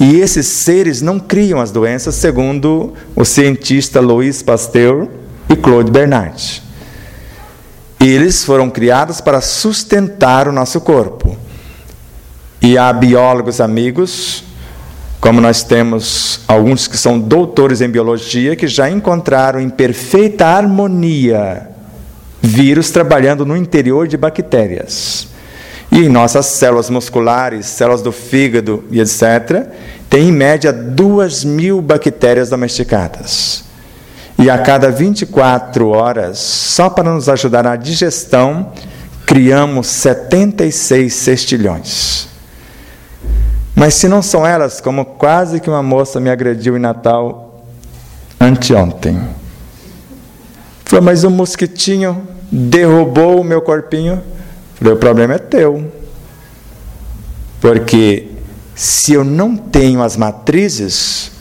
[0.00, 5.08] e esses seres não criam as doenças, segundo o cientista Louis Pasteur
[5.48, 6.62] e Claude Bernard.
[8.00, 11.36] Eles foram criados para sustentar o nosso corpo.
[12.60, 14.44] E há biólogos amigos,
[15.20, 21.68] como nós temos alguns que são doutores em biologia, que já encontraram em perfeita harmonia
[22.40, 25.28] vírus trabalhando no interior de bactérias.
[25.90, 29.66] E em nossas células musculares, células do fígado e etc.,
[30.08, 33.64] tem em média duas mil bactérias domesticadas.
[34.38, 38.72] E a cada 24 horas, só para nos ajudar na digestão,
[39.26, 42.28] criamos 76 cestilhões.
[43.74, 47.64] Mas se não são elas, como quase que uma moça me agrediu em Natal
[48.40, 49.20] anteontem.
[50.84, 54.22] Falou, mas o mosquitinho derrubou o meu corpinho.
[54.76, 55.92] Falei, o problema é teu.
[57.60, 58.30] Porque
[58.74, 61.32] se eu não tenho as matrizes,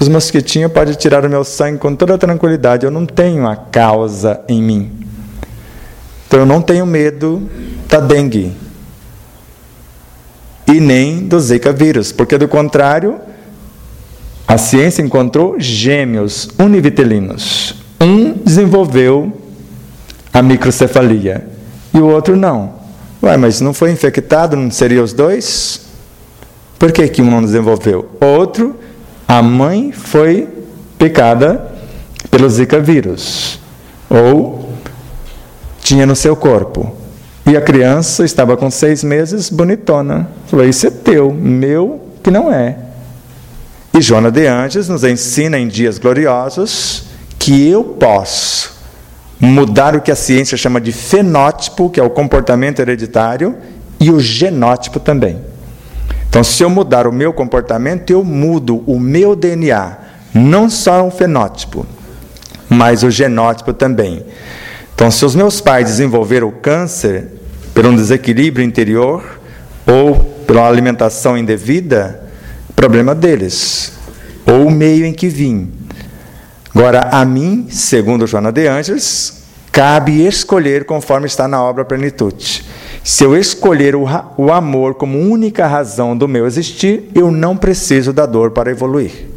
[0.00, 2.86] os mosquitinhos podem tirar o meu sangue com toda tranquilidade.
[2.86, 4.90] Eu não tenho a causa em mim.
[6.26, 7.46] Então eu não tenho medo
[7.86, 8.52] da dengue.
[10.66, 13.20] E nem do Zika vírus, porque do contrário,
[14.48, 17.74] a ciência encontrou gêmeos univitelinos.
[18.00, 19.38] Um desenvolveu
[20.32, 21.46] a microcefalia
[21.92, 22.74] e o outro não.
[23.22, 25.82] Ué, mas não foi infectado, não seria os dois?
[26.78, 28.08] Por que, que um não desenvolveu?
[28.18, 28.76] Outro,
[29.30, 30.48] a mãe foi
[30.98, 31.70] picada
[32.32, 33.60] pelo Zika vírus.
[34.08, 34.72] Ou
[35.80, 36.92] tinha no seu corpo.
[37.46, 40.28] E a criança estava com seis meses, bonitona.
[40.48, 42.76] Falou: Isso é teu, meu que não é.
[43.94, 47.04] E Joana de Anjos nos ensina em dias gloriosos
[47.38, 48.80] que eu posso
[49.38, 53.54] mudar o que a ciência chama de fenótipo, que é o comportamento hereditário,
[54.00, 55.49] e o genótipo também.
[56.30, 59.98] Então, se eu mudar o meu comportamento, eu mudo o meu DNA,
[60.32, 61.84] não só o fenótipo,
[62.68, 64.24] mas o genótipo também.
[64.94, 67.26] Então, se os meus pais desenvolveram câncer
[67.74, 69.40] por um desequilíbrio interior
[69.84, 70.14] ou
[70.46, 72.22] pela alimentação indevida,
[72.76, 73.94] problema deles,
[74.46, 75.72] ou o meio em que vim.
[76.72, 82.64] Agora, a mim, segundo Joana de Angeles, cabe escolher conforme está na obra Plenitude.
[83.02, 84.04] Se eu escolher o,
[84.36, 89.28] o amor como única razão do meu existir, eu não preciso da dor para evoluir.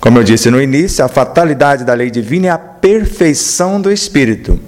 [0.00, 4.58] Como eu disse no início, a fatalidade da lei divina é a perfeição do espírito.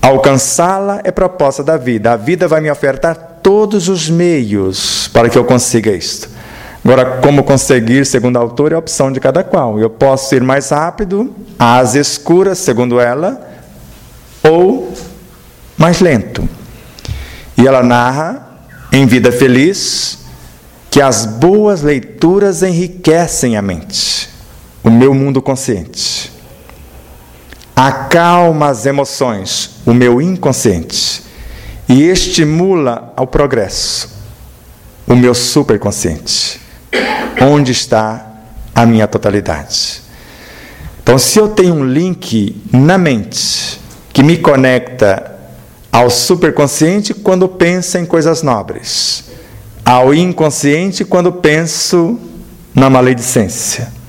[0.00, 2.12] Alcançá-la é proposta da vida.
[2.12, 6.28] A vida vai me ofertar todos os meios para que eu consiga isto.
[6.84, 9.78] Agora, como conseguir, segundo a autora, é a opção de cada qual.
[9.78, 13.40] Eu posso ir mais rápido, às escuras, segundo ela,
[14.42, 14.92] ou
[15.76, 16.48] mais lento.
[17.56, 18.48] E ela narra,
[18.90, 20.18] em Vida Feliz,
[20.90, 24.28] que as boas leituras enriquecem a mente,
[24.82, 26.30] o meu mundo consciente.
[27.74, 31.22] acalma as emoções, o meu inconsciente,
[31.88, 34.10] e estimula ao progresso,
[35.06, 36.60] o meu superconsciente.
[37.40, 38.26] Onde está
[38.74, 40.00] a minha totalidade?
[41.02, 43.80] Então, se eu tenho um link na mente
[44.12, 45.31] que me conecta
[45.92, 49.24] ao superconsciente quando penso em coisas nobres,
[49.84, 52.18] ao inconsciente quando penso
[52.74, 54.02] na maledicência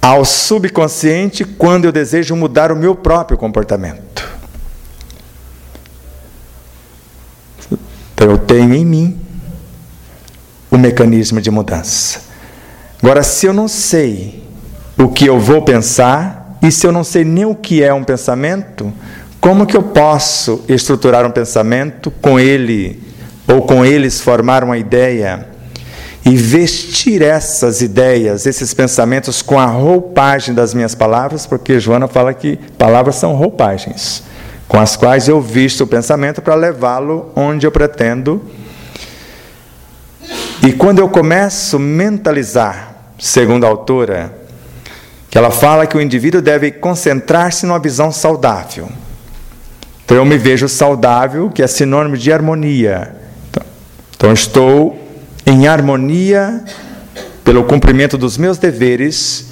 [0.00, 4.26] ao subconsciente quando eu desejo mudar o meu próprio comportamento.
[8.14, 9.20] Então eu tenho em mim
[10.70, 12.22] o mecanismo de mudança.
[13.02, 14.44] Agora, se eu não sei
[14.96, 18.02] o que eu vou pensar e se eu não sei nem o que é um
[18.02, 18.92] pensamento,
[19.40, 23.02] como que eu posso estruturar um pensamento com ele
[23.46, 25.58] ou com eles formar uma ideia?
[26.28, 32.34] e vestir essas ideias, esses pensamentos com a roupagem das minhas palavras, porque Joana fala
[32.34, 34.22] que palavras são roupagens,
[34.68, 38.42] com as quais eu visto o pensamento para levá-lo onde eu pretendo.
[40.62, 44.30] E quando eu começo a mentalizar, segundo a autora,
[45.30, 48.88] que ela fala que o indivíduo deve concentrar-se numa visão saudável.
[50.08, 53.14] Então eu me vejo saudável, que é sinônimo de harmonia.
[53.50, 53.62] Então,
[54.16, 54.98] então estou
[55.44, 56.64] em harmonia
[57.44, 59.48] pelo cumprimento dos meus deveres,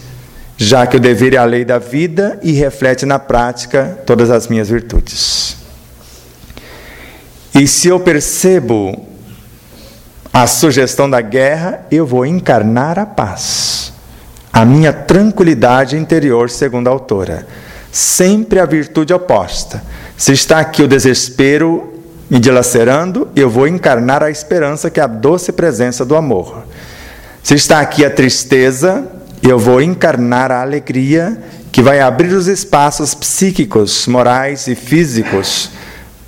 [0.57, 4.49] já que o dever é a lei da vida e reflete na prática todas as
[4.49, 5.59] minhas virtudes.
[7.55, 9.07] E se eu percebo
[10.33, 13.93] a sugestão da guerra, eu vou encarnar a paz,
[14.51, 17.47] a minha tranquilidade interior, segundo a autora.
[17.97, 19.83] Sempre a virtude oposta.
[20.19, 21.95] Se está aqui o desespero,
[22.29, 26.67] me dilacerando, eu vou encarnar a esperança que é a doce presença do amor.
[27.43, 29.11] Se está aqui a tristeza,
[29.43, 31.43] eu vou encarnar a alegria
[31.73, 35.71] que vai abrir os espaços psíquicos, morais e físicos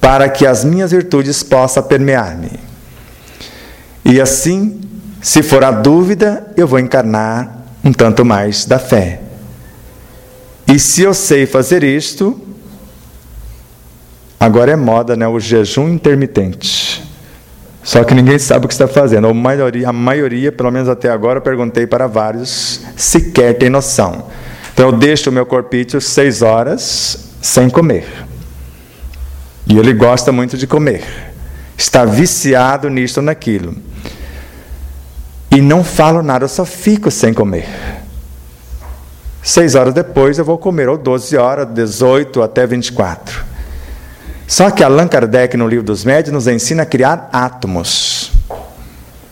[0.01, 2.53] para que as minhas virtudes possam permear-me.
[4.07, 4.81] E assim,
[5.21, 9.28] se for a dúvida, eu vou encarnar um tanto mais da fé.
[10.69, 12.41] E se eu sei fazer isto,
[14.41, 15.27] Agora é moda, né?
[15.27, 17.03] O jejum intermitente.
[17.83, 19.27] Só que ninguém sabe o que está fazendo.
[19.27, 24.27] A maioria, a maioria, pelo menos até agora, eu perguntei para vários, sequer tem noção.
[24.73, 28.07] Então eu deixo o meu corpício seis horas sem comer.
[29.67, 31.03] E ele gosta muito de comer.
[31.77, 33.75] Está viciado nisto ou naquilo.
[35.51, 37.67] E não falo nada, eu só fico sem comer.
[39.49, 43.47] Seis horas depois eu vou comer, ou 12 horas, 18 até 24.
[44.47, 48.31] Só que Allan Kardec, no livro dos médios, nos ensina a criar átomos,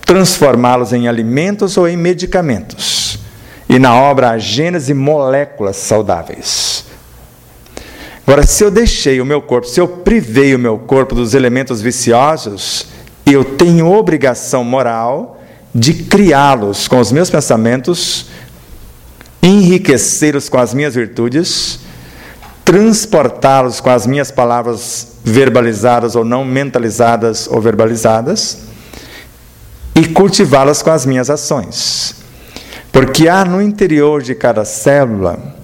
[0.06, 3.18] transformá-los em alimentos ou em medicamentos.
[3.68, 6.86] E na obra A Gênese, moléculas saudáveis.
[8.26, 11.82] Agora, se eu deixei o meu corpo, se eu privei o meu corpo dos elementos
[11.82, 12.86] viciosos,
[13.26, 15.36] eu tenho obrigação moral
[15.74, 18.28] de criá-los com os meus pensamentos,
[19.42, 21.80] enriquecê-los com as minhas virtudes
[22.66, 28.58] transportá-los com as minhas palavras verbalizadas ou não, mentalizadas ou verbalizadas,
[29.94, 32.16] e cultivá-las com as minhas ações.
[32.90, 35.54] Porque há no interior de cada célula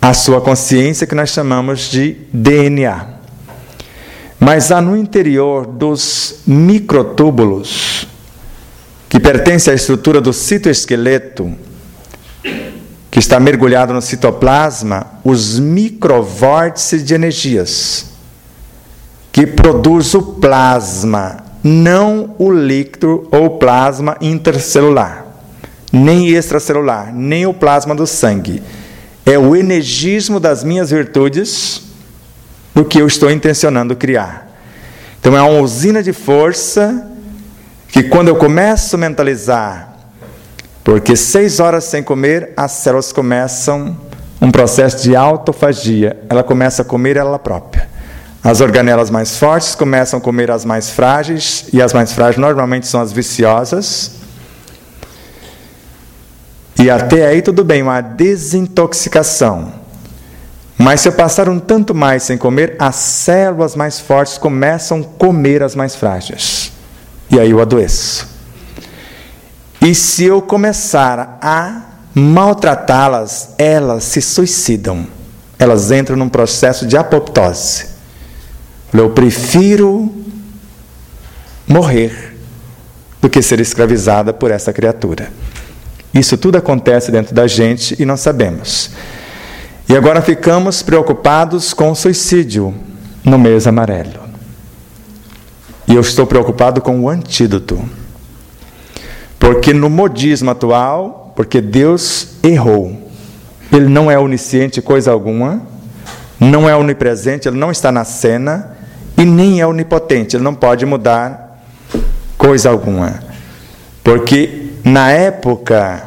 [0.00, 3.06] a sua consciência que nós chamamos de DNA.
[4.38, 8.06] Mas há no interior dos microtúbulos,
[9.08, 11.56] que pertence à estrutura do citoesqueleto,
[13.10, 18.06] que está mergulhado no citoplasma, os microvórtices de energias,
[19.32, 25.26] que produz o plasma, não o líquido ou plasma intercelular,
[25.92, 28.62] nem extracelular, nem o plasma do sangue.
[29.24, 31.82] É o energismo das minhas virtudes
[32.74, 34.48] do que eu estou intencionando criar.
[35.20, 37.10] Então é uma usina de força
[37.88, 39.97] que quando eu começo a mentalizar
[40.88, 43.94] porque seis horas sem comer, as células começam
[44.40, 46.18] um processo de autofagia.
[46.30, 47.86] Ela começa a comer ela própria.
[48.42, 52.86] As organelas mais fortes começam a comer as mais frágeis, e as mais frágeis normalmente
[52.86, 54.12] são as viciosas.
[56.78, 59.70] E até aí tudo bem, uma desintoxicação.
[60.78, 65.18] Mas se eu passar um tanto mais sem comer, as células mais fortes começam a
[65.18, 66.72] comer as mais frágeis.
[67.30, 68.37] E aí eu adoeço.
[69.80, 71.82] E se eu começar a
[72.14, 75.06] maltratá-las, elas se suicidam.
[75.58, 77.86] Elas entram num processo de apoptose.
[78.92, 80.12] Eu prefiro
[81.66, 82.36] morrer
[83.20, 85.30] do que ser escravizada por essa criatura.
[86.12, 88.90] Isso tudo acontece dentro da gente e nós sabemos.
[89.88, 92.74] E agora ficamos preocupados com o suicídio
[93.24, 94.28] no mês amarelo.
[95.86, 97.88] E eu estou preocupado com o antídoto.
[99.48, 103.08] Porque no modismo atual, porque Deus errou.
[103.72, 105.62] Ele não é onisciente coisa alguma,
[106.38, 108.76] não é onipresente, ele não está na cena
[109.16, 111.64] e nem é onipotente, ele não pode mudar
[112.36, 113.20] coisa alguma.
[114.04, 116.02] Porque na época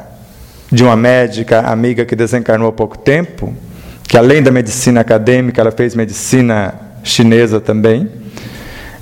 [0.72, 3.52] de uma médica amiga que desencarnou há pouco tempo,
[4.04, 8.08] que além da medicina acadêmica, ela fez medicina chinesa também.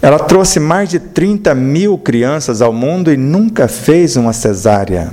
[0.01, 5.11] Ela trouxe mais de 30 mil crianças ao mundo e nunca fez uma cesárea.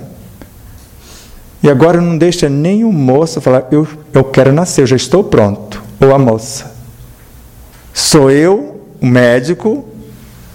[1.63, 5.83] E agora não deixa o moço falar: eu, eu quero nascer, eu já estou pronto.
[6.01, 6.73] Ou a moça.
[7.93, 9.85] Sou eu, o médico,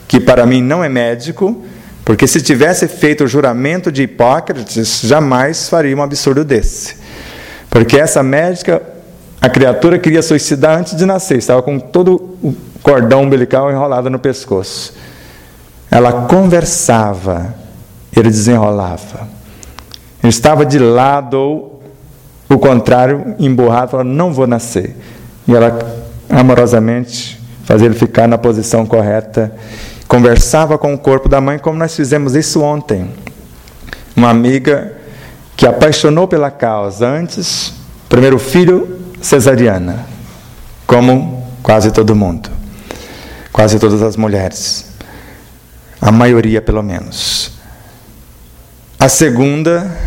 [0.08, 1.62] que para mim não é médico,
[2.06, 6.96] porque se tivesse feito o juramento de Hipócrates, jamais faria um absurdo desse.
[7.70, 8.82] Porque essa médica
[9.42, 14.20] a criatura queria suicidar antes de nascer, estava com todo o cordão umbilical enrolado no
[14.20, 14.94] pescoço.
[15.90, 17.54] Ela conversava,
[18.16, 19.28] ele desenrolava.
[20.24, 21.82] Ele estava de lado ou
[22.50, 24.96] o contrário, emburrado, falando: Não vou nascer.
[25.48, 25.80] E ela
[26.30, 29.54] amorosamente fazia ele ficar na posição correta.
[30.08, 33.10] Conversava com o corpo da mãe, como nós fizemos isso ontem.
[34.16, 34.98] Uma amiga
[35.56, 37.74] que apaixonou pela causa antes,
[38.10, 40.06] primeiro filho cesariana,
[40.86, 42.50] como quase todo mundo,
[43.52, 44.88] quase todas as mulheres,
[46.00, 47.52] a maioria pelo menos.
[49.00, 49.98] A segunda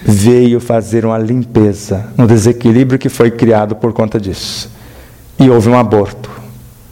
[0.00, 4.70] veio fazer uma limpeza no desequilíbrio que foi criado por conta disso.
[5.38, 6.30] E houve um aborto.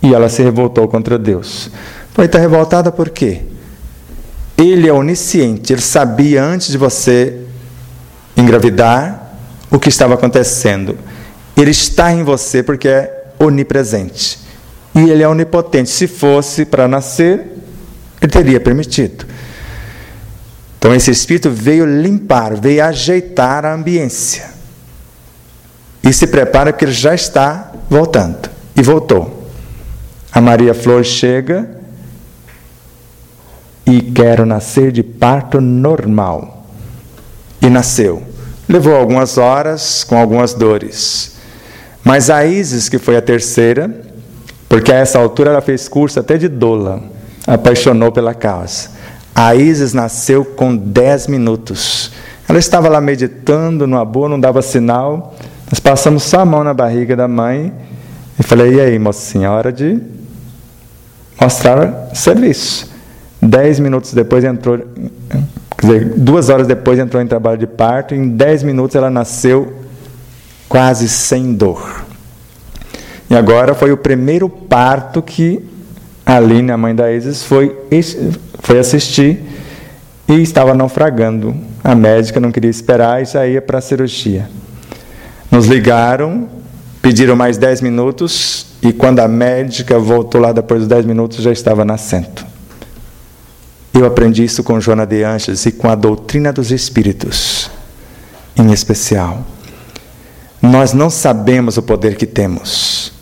[0.02, 1.70] E ela se revoltou contra Deus.
[2.12, 3.42] Foi estar revoltada por quê?
[4.56, 7.40] Ele é onisciente, ele sabia antes de você
[8.36, 9.36] engravidar
[9.70, 10.96] o que estava acontecendo.
[11.56, 14.43] Ele está em você porque é onipresente.
[14.94, 15.90] E ele é onipotente.
[15.90, 17.44] Se fosse para nascer,
[18.20, 19.26] ele teria permitido.
[20.78, 24.52] Então esse espírito veio limpar, veio ajeitar a ambiência.
[26.02, 28.50] E se prepara porque ele já está voltando.
[28.76, 29.48] E voltou.
[30.30, 31.68] A Maria Flor chega
[33.86, 36.66] e quero nascer de parto normal.
[37.62, 38.22] E nasceu.
[38.68, 41.36] Levou algumas horas com algumas dores.
[42.02, 43.90] Mas a Isis, que foi a terceira,
[44.68, 47.02] porque a essa altura ela fez curso até de doula,
[47.46, 48.90] apaixonou pela causa.
[49.34, 52.12] A Isis nasceu com 10 minutos.
[52.48, 55.34] Ela estava lá meditando, numa boa, não dava sinal.
[55.70, 57.72] Nós passamos só a mão na barriga da mãe
[58.38, 60.00] e falei: e aí, mocinha, hora de
[61.40, 62.92] mostrar serviço.
[63.42, 64.78] Dez minutos depois entrou,
[65.76, 69.10] quer dizer, duas horas depois entrou em trabalho de parto, e em dez minutos ela
[69.10, 69.80] nasceu
[70.68, 72.03] quase sem dor.
[73.34, 75.60] E agora foi o primeiro parto que
[76.24, 77.76] a Aline, a mãe da Isis, foi,
[78.60, 79.42] foi assistir
[80.28, 81.52] e estava naufragando.
[81.82, 84.48] A médica não queria esperar e saía para a cirurgia.
[85.50, 86.48] Nos ligaram,
[87.02, 91.50] pediram mais 10 minutos e quando a médica voltou lá depois dos 10 minutos já
[91.50, 92.46] estava nascendo.
[93.92, 97.68] Eu aprendi isso com Joana de Anjos e com a doutrina dos espíritos,
[98.56, 99.44] em especial.
[100.62, 103.12] Nós não sabemos o poder que temos.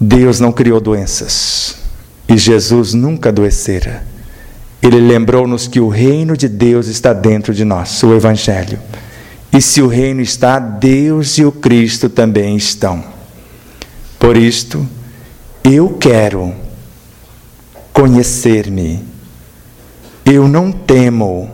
[0.00, 1.76] Deus não criou doenças
[2.28, 4.02] e Jesus nunca adoecera.
[4.82, 8.78] Ele lembrou-nos que o reino de Deus está dentro de nós, o Evangelho.
[9.52, 13.04] E se o reino está, Deus e o Cristo também estão.
[14.18, 14.86] Por isto,
[15.64, 16.54] eu quero
[17.92, 19.04] conhecer-me.
[20.24, 21.50] Eu não temo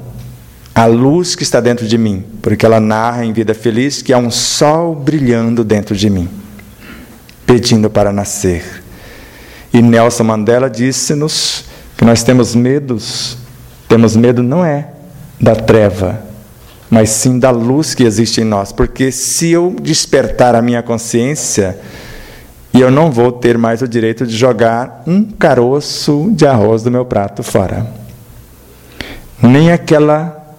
[0.74, 4.18] a luz que está dentro de mim, porque ela narra em Vida Feliz que há
[4.18, 6.28] um sol brilhando dentro de mim,
[7.46, 8.82] pedindo para nascer.
[9.72, 11.64] E Nelson Mandela disse-nos
[11.96, 13.38] que nós temos medos,
[13.88, 14.88] temos medo não é
[15.40, 16.20] da treva,
[16.90, 21.78] mas sim da luz que existe em nós, porque se eu despertar a minha consciência,
[22.72, 27.04] eu não vou ter mais o direito de jogar um caroço de arroz do meu
[27.04, 27.86] prato fora.
[29.42, 30.54] Nem aquela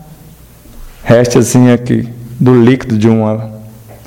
[1.03, 2.07] restezinho aqui
[2.39, 3.56] do líquido de uma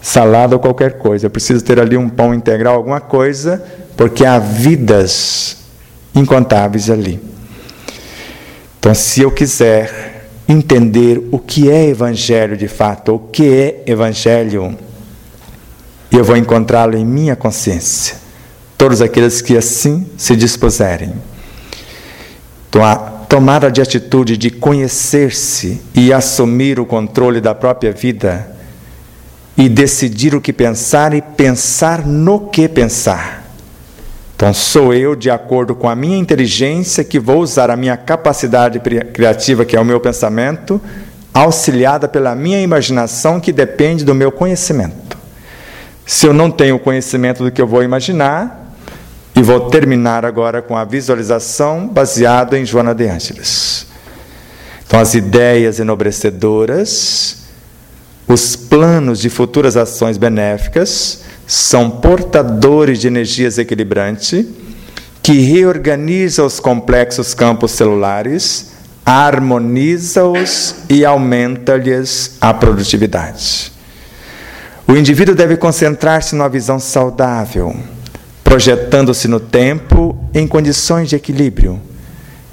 [0.01, 1.26] salada ou qualquer coisa.
[1.26, 3.62] Eu preciso ter ali um pão integral, alguma coisa,
[3.96, 5.59] porque há vidas
[6.14, 7.20] incontáveis ali.
[8.78, 14.76] Então, se eu quiser entender o que é evangelho de fato, o que é evangelho,
[16.11, 18.16] eu vou encontrá-lo em minha consciência.
[18.76, 21.12] Todos aqueles que assim se dispuserem.
[22.68, 28.60] Então, a tomada de atitude de conhecer-se e assumir o controle da própria vida
[29.57, 33.44] e decidir o que pensar e pensar no que pensar.
[34.34, 38.80] Então, sou eu, de acordo com a minha inteligência, que vou usar a minha capacidade
[39.12, 40.80] criativa, que é o meu pensamento,
[41.34, 45.18] auxiliada pela minha imaginação, que depende do meu conhecimento.
[46.07, 48.61] Se eu não tenho conhecimento do que eu vou imaginar,
[49.34, 53.86] e vou terminar agora com a visualização baseada em Joana de Ângeles.
[54.86, 57.38] Então, as ideias enobrecedoras,
[58.33, 64.47] os planos de futuras ações benéficas são portadores de energias equilibrantes
[65.20, 68.70] que reorganiza os complexos campos celulares,
[69.05, 73.72] harmoniza-os e aumenta-lhes a produtividade.
[74.87, 77.76] O indivíduo deve concentrar-se numa visão saudável,
[78.45, 81.81] projetando-se no tempo em condições de equilíbrio,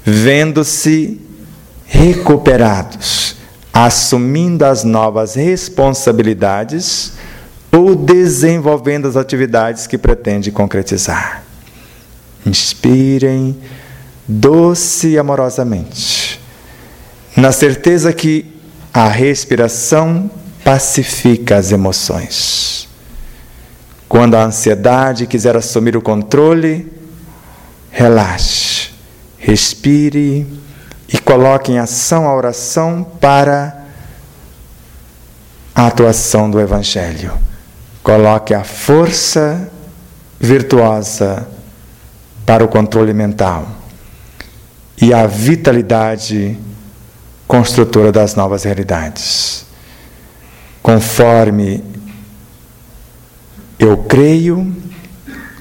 [0.04, 1.20] vendo-se
[1.86, 3.37] recuperados,
[3.86, 7.12] assumindo as novas responsabilidades
[7.70, 11.44] ou desenvolvendo as atividades que pretende concretizar.
[12.44, 13.56] Inspirem
[14.26, 16.40] doce e amorosamente,
[17.36, 18.52] na certeza que
[18.92, 20.28] a respiração
[20.64, 22.88] pacifica as emoções.
[24.08, 26.90] Quando a ansiedade quiser assumir o controle,
[27.92, 28.90] relaxe,
[29.38, 30.46] respire
[31.10, 33.86] e coloque em ação a oração para
[35.74, 37.32] a atuação do Evangelho.
[38.02, 39.70] Coloque a força
[40.38, 41.48] virtuosa
[42.44, 43.68] para o controle mental
[45.00, 46.58] e a vitalidade
[47.46, 49.64] construtora das novas realidades.
[50.82, 51.82] Conforme
[53.78, 54.74] eu creio,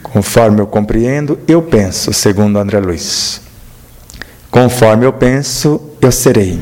[0.02, 3.47] conforme eu compreendo, eu penso, segundo André Luiz.
[4.50, 6.60] Conforme eu penso, eu serei.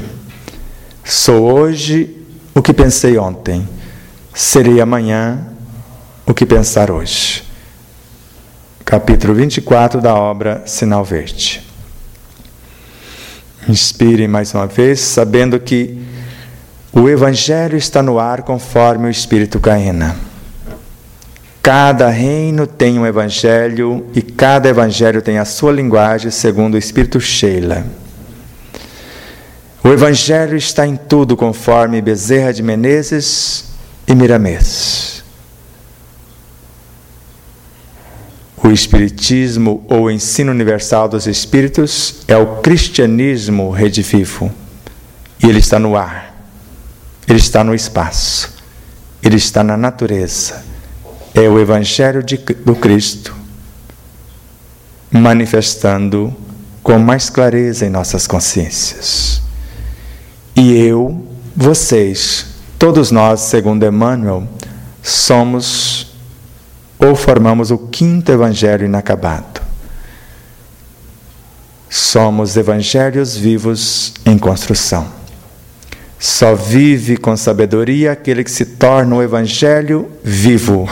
[1.04, 2.18] Sou hoje
[2.54, 3.68] o que pensei ontem.
[4.34, 5.48] Serei amanhã
[6.26, 7.44] o que pensar hoje.
[8.84, 11.64] Capítulo 24 da obra Sinal Verde.
[13.68, 16.00] Inspire mais uma vez, sabendo que
[16.92, 20.16] o Evangelho está no ar conforme o Espírito caína.
[21.66, 27.20] Cada reino tem um evangelho e cada evangelho tem a sua linguagem, segundo o Espírito
[27.20, 27.84] Sheila.
[29.84, 33.72] O evangelho está em tudo, conforme Bezerra de Menezes
[34.08, 35.24] e Miramês.
[38.64, 44.54] O Espiritismo ou ensino universal dos Espíritos é o cristianismo redivivo.
[45.44, 46.46] E ele está no ar,
[47.28, 48.54] ele está no espaço,
[49.24, 50.75] ele está na natureza
[51.36, 53.36] é o Evangelho de, do Cristo
[55.12, 56.34] manifestando
[56.82, 59.42] com mais clareza em nossas consciências.
[60.56, 62.46] E eu, vocês,
[62.80, 64.48] todos nós, segundo Emmanuel,
[65.04, 66.16] somos
[66.98, 69.62] ou formamos o quinto Evangelho inacabado.
[71.90, 75.08] Somos evangelhos vivos em construção.
[76.20, 80.90] Só vive com sabedoria aquele que se torna o Evangelho vivo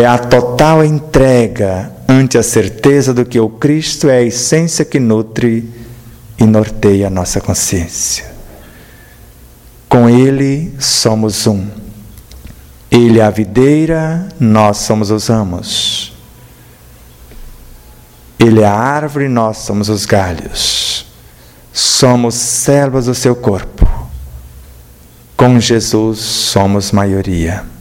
[0.00, 5.00] é a total entrega ante a certeza do que o Cristo é a essência que
[5.00, 5.68] nutre
[6.38, 8.30] e norteia a nossa consciência.
[9.88, 11.66] Com Ele somos um.
[12.90, 16.12] Ele é a videira, nós somos os ramos.
[18.38, 21.06] Ele é a árvore, nós somos os galhos.
[21.72, 23.88] Somos células do seu corpo.
[25.36, 27.77] Com Jesus somos maioria.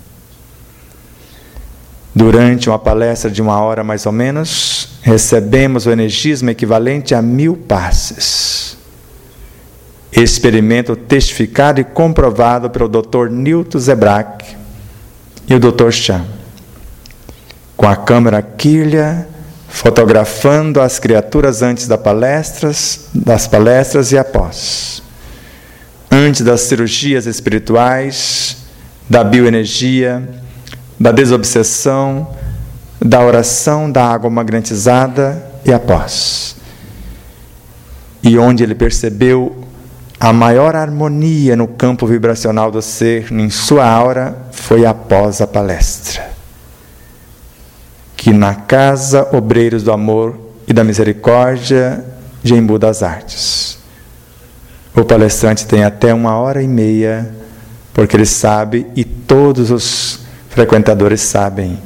[2.17, 7.55] Durante uma palestra de uma hora mais ou menos, recebemos o energismo equivalente a mil
[7.55, 8.75] passes.
[10.11, 13.29] Experimento testificado e comprovado pelo Dr.
[13.29, 14.55] Newton Zebrack
[15.47, 15.91] e o Dr.
[15.91, 16.25] Chan.
[17.75, 19.27] Com a câmera quilha,
[19.69, 25.03] fotografando as criaturas antes das palestras, das palestras e após.
[26.09, 28.57] Antes das cirurgias espirituais,
[29.07, 30.46] da bioenergia,
[30.99, 32.27] da desobsessão,
[32.99, 36.55] da oração, da água magnetizada e após.
[38.23, 39.63] E onde ele percebeu
[40.19, 46.27] a maior harmonia no campo vibracional do ser, em sua aura, foi após a palestra.
[48.15, 50.35] Que na casa Obreiros do Amor
[50.67, 52.03] e da Misericórdia
[52.43, 53.77] de Embu das Artes.
[54.95, 57.31] O palestrante tem até uma hora e meia,
[57.93, 60.26] porque ele sabe e todos os
[60.57, 61.77] frequentadores sabem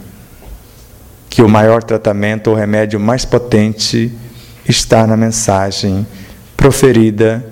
[1.30, 4.18] que o maior tratamento, o remédio mais potente,
[4.66, 6.08] está na mensagem
[6.56, 7.46] proferida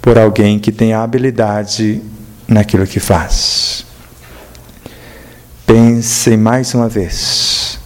[0.00, 2.00] por alguém que tem habilidade
[2.48, 3.84] naquilo que faz.
[5.66, 7.78] Pense mais uma vez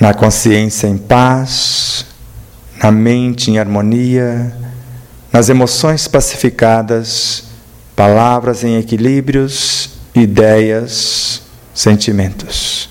[0.00, 2.04] na consciência em paz,
[2.82, 4.52] na mente em harmonia,
[5.32, 7.47] nas emoções pacificadas,
[7.98, 11.42] palavras em equilíbrios, ideias,
[11.74, 12.88] sentimentos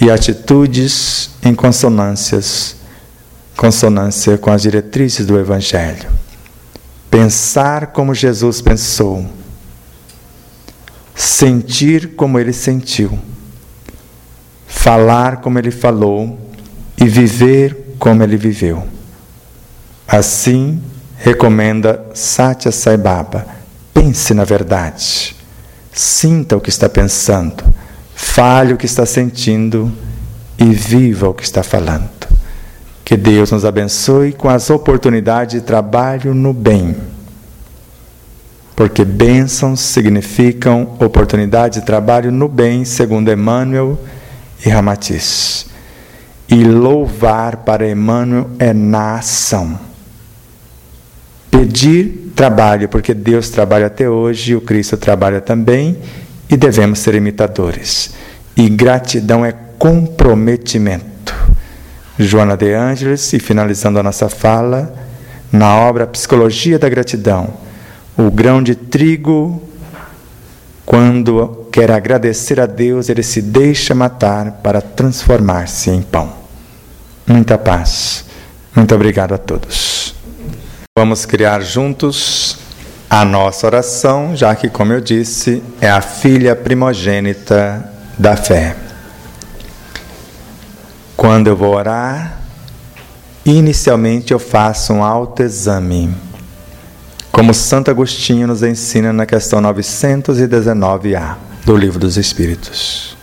[0.00, 2.76] e atitudes em consonâncias,
[3.54, 6.08] consonância com as diretrizes do Evangelho.
[7.10, 9.26] Pensar como Jesus pensou,
[11.14, 13.18] sentir como ele sentiu,
[14.66, 16.50] falar como ele falou
[16.96, 18.88] e viver como ele viveu.
[20.08, 20.82] Assim,
[21.18, 23.59] recomenda Satya Sai Baba:
[23.92, 25.36] pense na verdade,
[25.92, 27.62] sinta o que está pensando,
[28.14, 29.92] fale o que está sentindo
[30.58, 32.08] e viva o que está falando.
[33.04, 36.96] Que Deus nos abençoe com as oportunidades de trabalho no bem.
[38.76, 43.98] Porque bênçãos significam oportunidade de trabalho no bem, segundo Emmanuel
[44.64, 45.66] e Ramatiz.
[46.48, 49.90] E louvar para Emmanuel é na ação
[51.50, 55.98] Pedir trabalho, porque Deus trabalha até hoje, o Cristo trabalha também,
[56.48, 58.14] e devemos ser imitadores.
[58.56, 61.34] E gratidão é comprometimento.
[62.18, 64.90] Joana de Ângeles, e finalizando a nossa fala,
[65.52, 67.52] na obra Psicologia da Gratidão,
[68.16, 69.62] o grão de trigo,
[70.86, 76.32] quando quer agradecer a Deus, ele se deixa matar para transformar-se em pão.
[77.26, 78.24] Muita paz.
[78.74, 80.14] Muito obrigado a todos.
[81.00, 82.58] Vamos criar juntos
[83.08, 88.76] a nossa oração, já que, como eu disse, é a filha primogênita da fé.
[91.16, 92.38] Quando eu vou orar,
[93.46, 96.14] inicialmente eu faço um autoexame,
[97.32, 103.16] como Santo Agostinho nos ensina na questão 919A do Livro dos Espíritos.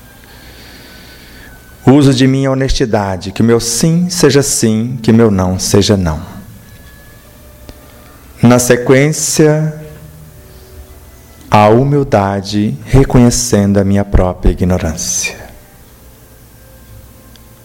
[1.86, 6.37] Uso de minha honestidade, que meu sim seja sim, que meu não seja não.
[8.42, 9.74] Na sequência,
[11.50, 15.36] a humildade reconhecendo a minha própria ignorância.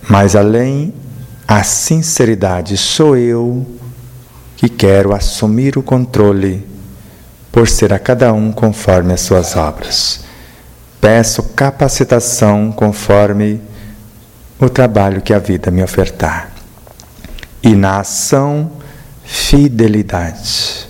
[0.09, 0.95] Mas além,
[1.47, 3.67] a sinceridade, sou eu
[4.57, 6.67] que quero assumir o controle
[7.51, 10.25] por ser a cada um conforme as suas obras.
[11.01, 13.61] Peço capacitação conforme
[14.59, 16.51] o trabalho que a vida me ofertar.
[17.63, 18.71] E na ação,
[19.33, 20.87] fidelidade.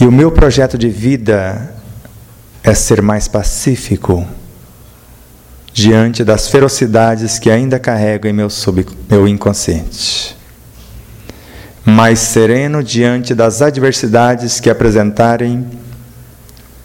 [0.00, 1.74] E o meu projeto de vida
[2.62, 4.26] é ser mais pacífico
[5.74, 10.34] diante das ferocidades que ainda carrego em meu, sub, meu inconsciente.
[11.84, 15.66] Mais sereno diante das adversidades que apresentarem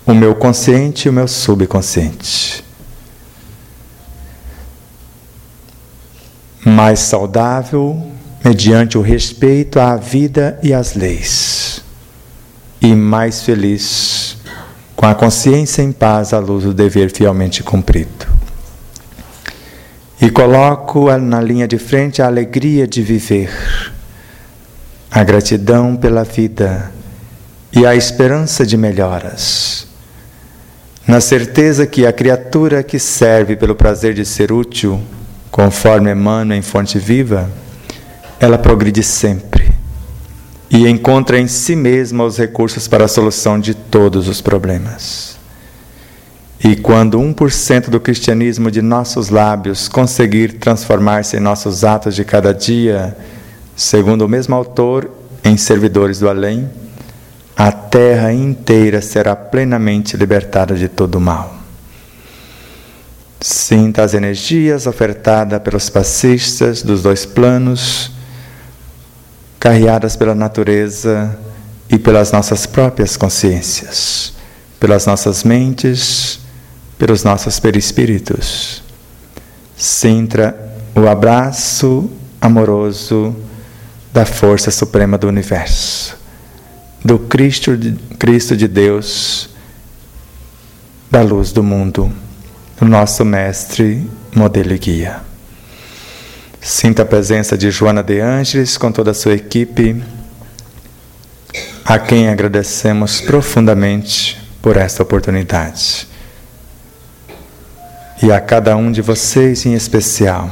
[0.05, 2.65] o meu consciente e o meu subconsciente.
[6.65, 8.11] Mais saudável
[8.43, 11.83] mediante o respeito à vida e às leis,
[12.81, 14.37] e mais feliz
[14.95, 18.27] com a consciência em paz à luz do dever fielmente cumprido.
[20.21, 23.51] E coloco na linha de frente a alegria de viver,
[25.09, 26.91] a gratidão pela vida
[27.73, 29.87] e a esperança de melhoras.
[31.07, 35.01] Na certeza que a criatura que serve pelo prazer de ser útil,
[35.49, 37.49] conforme Emmanuel em Fonte Viva,
[38.41, 39.71] ela progride sempre
[40.67, 45.37] e encontra em si mesma os recursos para a solução de todos os problemas.
[46.63, 52.51] E quando 1% do cristianismo de nossos lábios conseguir transformar-se em nossos atos de cada
[52.51, 53.15] dia,
[53.75, 55.11] segundo o mesmo autor,
[55.43, 56.67] em servidores do além,
[57.55, 61.57] a terra inteira será plenamente libertada de todo o mal.
[63.39, 68.11] Sinta as energias ofertadas pelos passistas dos dois planos
[69.61, 71.37] carreadas pela natureza
[71.87, 74.33] e pelas nossas próprias consciências,
[74.79, 76.39] pelas nossas mentes,
[76.97, 78.81] pelos nossos perispíritos.
[79.77, 80.55] Sinta
[80.95, 82.09] o abraço
[82.41, 83.35] amoroso
[84.11, 86.17] da força suprema do universo,
[87.05, 89.47] do Cristo de, Cristo de Deus,
[91.11, 92.11] da luz do mundo,
[92.79, 95.30] do nosso Mestre, modelo e guia.
[96.63, 100.01] Sinta a presença de Joana de Ângeles com toda a sua equipe,
[101.83, 106.07] a quem agradecemos profundamente por esta oportunidade.
[108.21, 110.51] E a cada um de vocês em especial,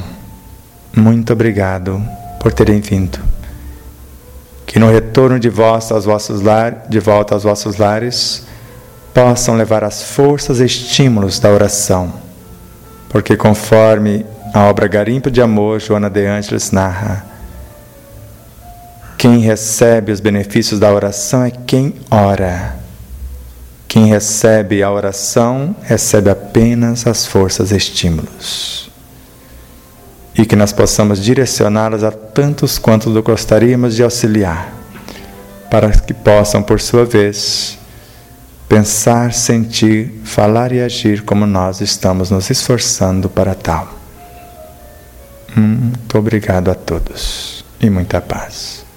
[0.96, 2.04] muito obrigado
[2.40, 3.20] por terem vindo.
[4.66, 8.48] Que no retorno de, vós aos vossos lar, de volta aos vossos lares,
[9.14, 12.12] possam levar as forças e estímulos da oração,
[13.10, 17.26] porque conforme a obra Garimpo de Amor, Joana de Ângeles narra,
[19.18, 22.78] quem recebe os benefícios da oração é quem ora.
[23.86, 28.90] Quem recebe a oração recebe apenas as forças e estímulos.
[30.34, 34.72] E que nós possamos direcioná-las a tantos quantos gostaríamos de auxiliar,
[35.70, 37.78] para que possam, por sua vez,
[38.70, 43.99] pensar, sentir, falar e agir como nós estamos nos esforçando para tal.
[45.56, 48.89] Muito obrigado a todos e muita paz.